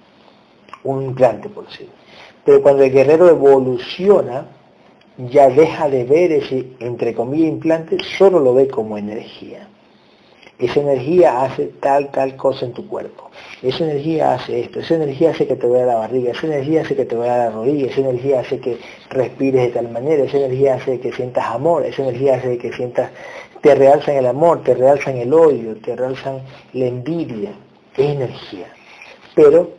[0.84, 1.94] un implante, por decirlo.
[2.44, 4.45] Pero cuando el guerrero evoluciona,
[5.18, 9.66] ya deja de ver ese, entre comillas, implante, solo lo ve como energía.
[10.60, 13.30] Esa energía hace tal, tal cosa en tu cuerpo.
[13.62, 14.80] Esa energía hace esto.
[14.80, 16.32] Esa energía hace que te vea la barriga.
[16.32, 17.86] Esa energía hace que te vea la rodilla.
[17.86, 18.80] Esa energía hace que
[19.12, 20.24] respires de tal manera.
[20.24, 21.86] Esa energía hace que sientas amor.
[21.86, 23.12] Esa energía hace que sientas,
[23.62, 26.42] te realzan el amor, te realzan el odio, te realzan
[26.74, 27.52] la envidia.
[27.96, 28.66] Es energía.
[29.36, 29.70] Pero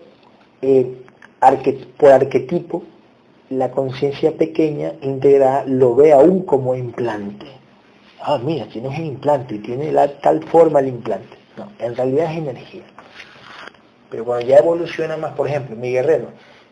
[0.62, 0.86] eh,
[1.96, 2.84] por arquetipo,
[3.50, 7.57] la conciencia pequeña integrada lo ve aún como implante
[8.22, 9.92] ah, mira, tienes un implante y tiene
[10.22, 11.36] tal forma el implante.
[11.56, 12.84] No, en realidad es energía.
[14.10, 16.28] Pero cuando ya evoluciona más, por ejemplo, mi guerrero,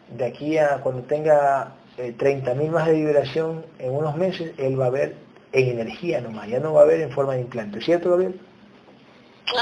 [0.08, 4.86] de aquí a cuando tenga 30.000 eh, más de vibración en unos meses, él va
[4.86, 5.16] a ver
[5.52, 8.40] en energía nomás, ya no va a ver en forma de implante, ¿cierto, Gabriel?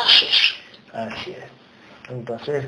[0.05, 0.27] Así
[0.93, 2.11] Así es.
[2.11, 2.67] Entonces,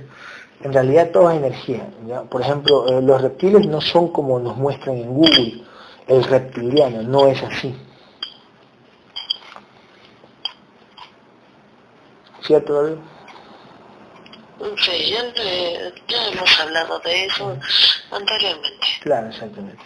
[0.62, 1.86] en realidad todo es energía.
[2.28, 5.62] Por ejemplo, eh, los reptiles no son como nos muestran en Google,
[6.08, 7.74] el reptiliano, no es así.
[12.46, 12.98] ¿Cierto David?
[14.78, 15.14] Sí,
[16.08, 17.58] ya, hemos hablado de eso
[18.10, 18.86] anteriormente.
[19.02, 19.82] Claro, exactamente.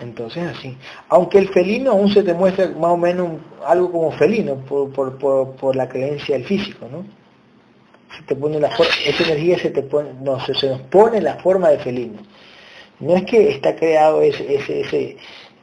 [0.00, 0.76] Entonces así.
[1.08, 5.18] Aunque el felino aún se te muestra más o menos algo como felino por, por,
[5.18, 7.04] por, por la creencia del físico, ¿no?
[8.16, 11.36] Se te pone la esa energía se te pone, no, se, se, nos pone la
[11.36, 12.20] forma de felino.
[13.00, 15.16] No es que está creado ese, ese, ese,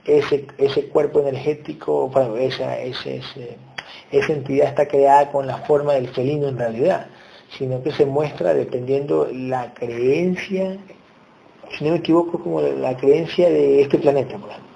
[0.06, 3.58] ese, ese cuerpo energético, bueno, esa, ese, ese
[4.12, 7.08] esa entidad está creada con la forma del felino en realidad,
[7.58, 10.78] sino que se muestra dependiendo la creencia,
[11.78, 14.70] si no me equivoco, como la creencia de este planeta, por ejemplo.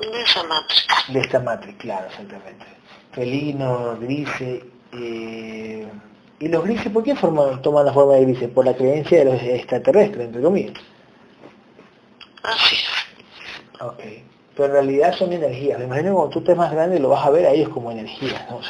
[0.00, 0.86] De esa matriz.
[1.08, 2.66] De esta matriz, claro, exactamente.
[3.12, 4.62] Felino, grises,
[4.92, 5.86] eh,
[6.38, 8.48] ¿y los grises por qué forman, toman la forma de grises?
[8.50, 10.74] Por la creencia de los extraterrestres, entre comillas.
[12.42, 12.89] Así es.
[13.80, 14.02] Ok
[14.60, 15.78] pero en realidad son energías.
[15.78, 17.90] Me imagino que cuando tú estés más grande lo vas a ver a ellos como
[17.90, 18.44] energías.
[18.50, 18.60] ¿no?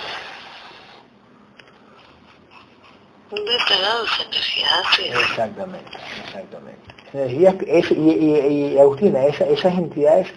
[3.31, 5.03] De lado es energía, sí.
[5.09, 6.81] Exactamente, exactamente.
[7.13, 10.29] Energías, es, y, Agustina, esas entidades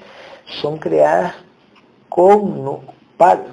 [0.62, 1.36] son creadas
[2.10, 2.82] con,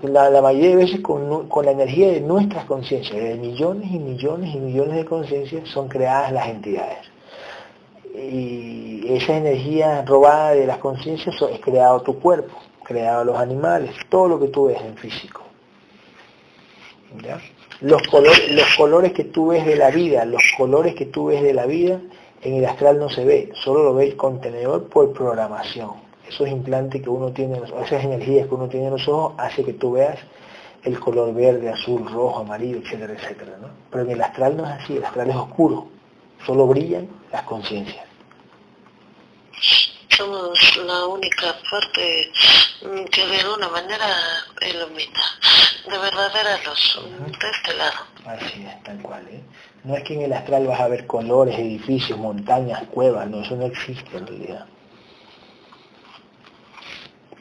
[0.03, 3.99] la, la mayoría de veces con, con la energía de nuestras conciencias, de millones y
[3.99, 7.10] millones y millones de conciencias son creadas las entidades
[8.15, 14.29] y esa energía robada de las conciencias es creado tu cuerpo, creado los animales, todo
[14.29, 15.43] lo que tú ves en físico.
[17.81, 21.43] Los, colores, los colores que tú ves de la vida, los colores que tú ves
[21.43, 22.01] de la vida,
[22.43, 25.91] en el astral no se ve, solo lo ve el contenedor por programación.
[26.29, 29.73] Esos implantes que uno tiene, esas energías que uno tiene en los ojos, hace que
[29.73, 30.19] tú veas
[30.85, 33.53] el color verde, azul, rojo, amarillo, etcétera, etcétera.
[33.91, 36.00] Pero en el astral no es así, el astral es oscuro
[36.47, 38.05] solo brillan las conciencias.
[40.17, 42.31] Somos la única parte
[43.11, 44.07] que de alguna manera
[44.61, 45.21] ilumina,
[45.89, 48.07] de verdadera luz, de este lado.
[48.27, 49.27] Así es, tal cual.
[49.29, 49.43] ¿eh?
[49.85, 53.57] No es que en el astral vas a ver colores, edificios, montañas, cuevas, no, eso
[53.57, 54.67] no existe en realidad.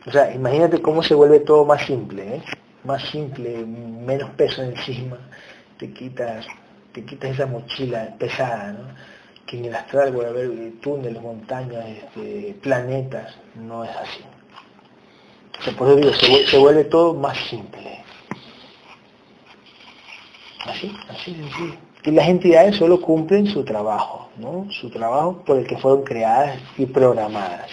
[0.06, 2.44] O sea, imagínate cómo se vuelve todo más simple, ¿eh?
[2.84, 5.18] más simple, menos peso encima,
[5.78, 6.46] te quitas
[7.02, 9.20] te quitas esa mochila pesada, ¿no?
[9.46, 10.52] que en el astral voy a ver
[10.82, 14.22] túneles, montañas, este, planetas, no es así.
[15.76, 16.14] Por eso
[16.48, 18.04] se, vuelve todo más simple.
[20.66, 21.74] Así, así, así.
[22.06, 24.68] Y las entidades solo cumplen su trabajo, ¿no?
[24.70, 27.72] Su trabajo por el que fueron creadas y programadas.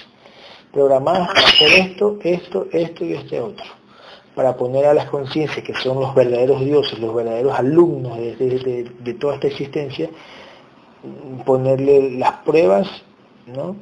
[0.73, 3.66] Programadas para hacer esto, esto, esto y este otro
[4.36, 9.36] para poner a las conciencias, que son los verdaderos dioses, los verdaderos alumnos de, toda
[9.36, 10.10] esta existencia,
[11.46, 12.86] ponerle las pruebas,
[13.46, 13.74] ¿no?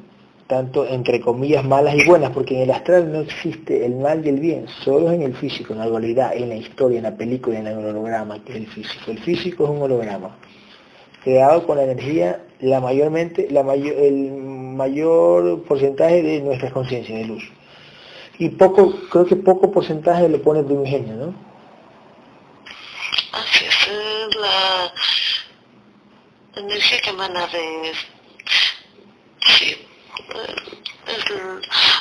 [0.46, 4.28] tanto entre comillas malas y buenas, porque en el astral no existe el mal y
[4.28, 7.58] el bien, solo en el físico, en la dualidad, en la historia, en la película,
[7.58, 9.10] en el holograma, que es el físico.
[9.10, 10.36] El físico es un holograma,
[11.24, 17.24] creado con la energía, la mayormente, la mayor, el mayor porcentaje de nuestras conciencias de
[17.24, 17.42] luz
[18.38, 21.34] y poco, creo que poco porcentaje le pone primigenio, ¿no?
[23.32, 24.92] Así es, la
[26.56, 27.92] energía que emana de...
[29.40, 29.86] Sí,
[31.06, 31.24] es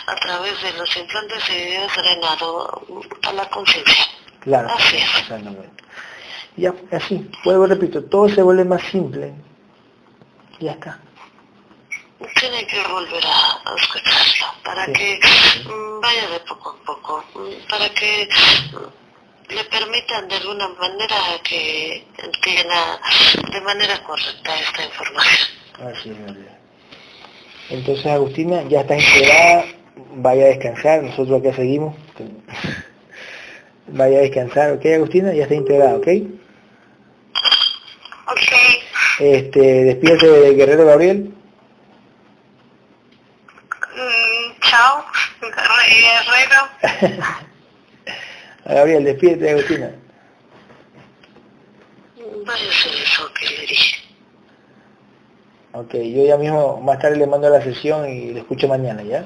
[0.07, 2.81] a través de los implantes se ha drenado
[3.23, 4.05] a la conciencia.
[4.39, 5.03] Claro, así es.
[5.03, 5.83] Exactamente.
[6.55, 9.33] Ya, así, vuelvo, repito, todo se vuelve más simple.
[10.59, 10.99] Ya está.
[12.39, 15.19] Tiene que volver a, escucharlo para que
[15.65, 18.27] mm, vaya de poco a poco, mm, para que
[18.71, 22.99] mm, le permitan de alguna manera que entienda
[23.51, 25.47] de manera correcta esta información.
[25.91, 29.65] Así es, Entonces, Agustina, ya está integrada,
[30.15, 31.95] vaya a descansar, nosotros acá seguimos.
[33.87, 35.33] Vaya a descansar, ¿ok, Agustina?
[35.33, 36.07] Ya está integrada, ¿ok?
[38.27, 38.41] Ok.
[39.19, 41.33] Este, despídete del guerrero Gabriel.
[45.89, 47.33] Guerrero.
[48.65, 49.91] Gabriel, despídete, Agustina.
[52.45, 54.03] Vaya eso que le dije.
[55.73, 59.25] Ok, yo ya mismo más tarde le mando la sesión y le escucho mañana, ¿ya?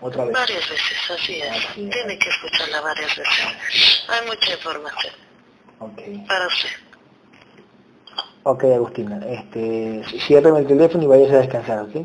[0.00, 0.34] Otra vez.
[0.34, 1.74] Varias veces, así es.
[1.74, 4.04] Tiene que escucharla varias veces.
[4.08, 5.14] Hay mucha información.
[5.78, 6.00] Ok.
[6.26, 6.68] Para usted.
[8.42, 9.20] Ok, Agustina.
[9.26, 11.96] Este, ciérrame el teléfono y vayas a descansar, ¿ok?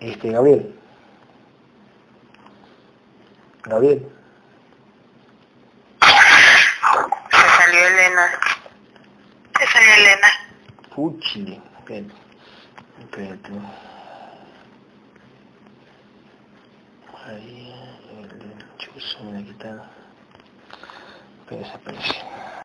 [0.00, 0.74] Este, Gabriel.
[3.64, 4.08] Gabriel.
[6.00, 8.30] Se salió Elena.
[9.58, 10.28] Se salió Elena.
[10.94, 11.60] Puchi.
[11.78, 12.14] Espérate.
[13.00, 13.50] Espérate.
[17.26, 17.74] Ahí,
[18.20, 19.82] el chuzo me ha quitado.
[21.48, 22.57] Pero desapareció.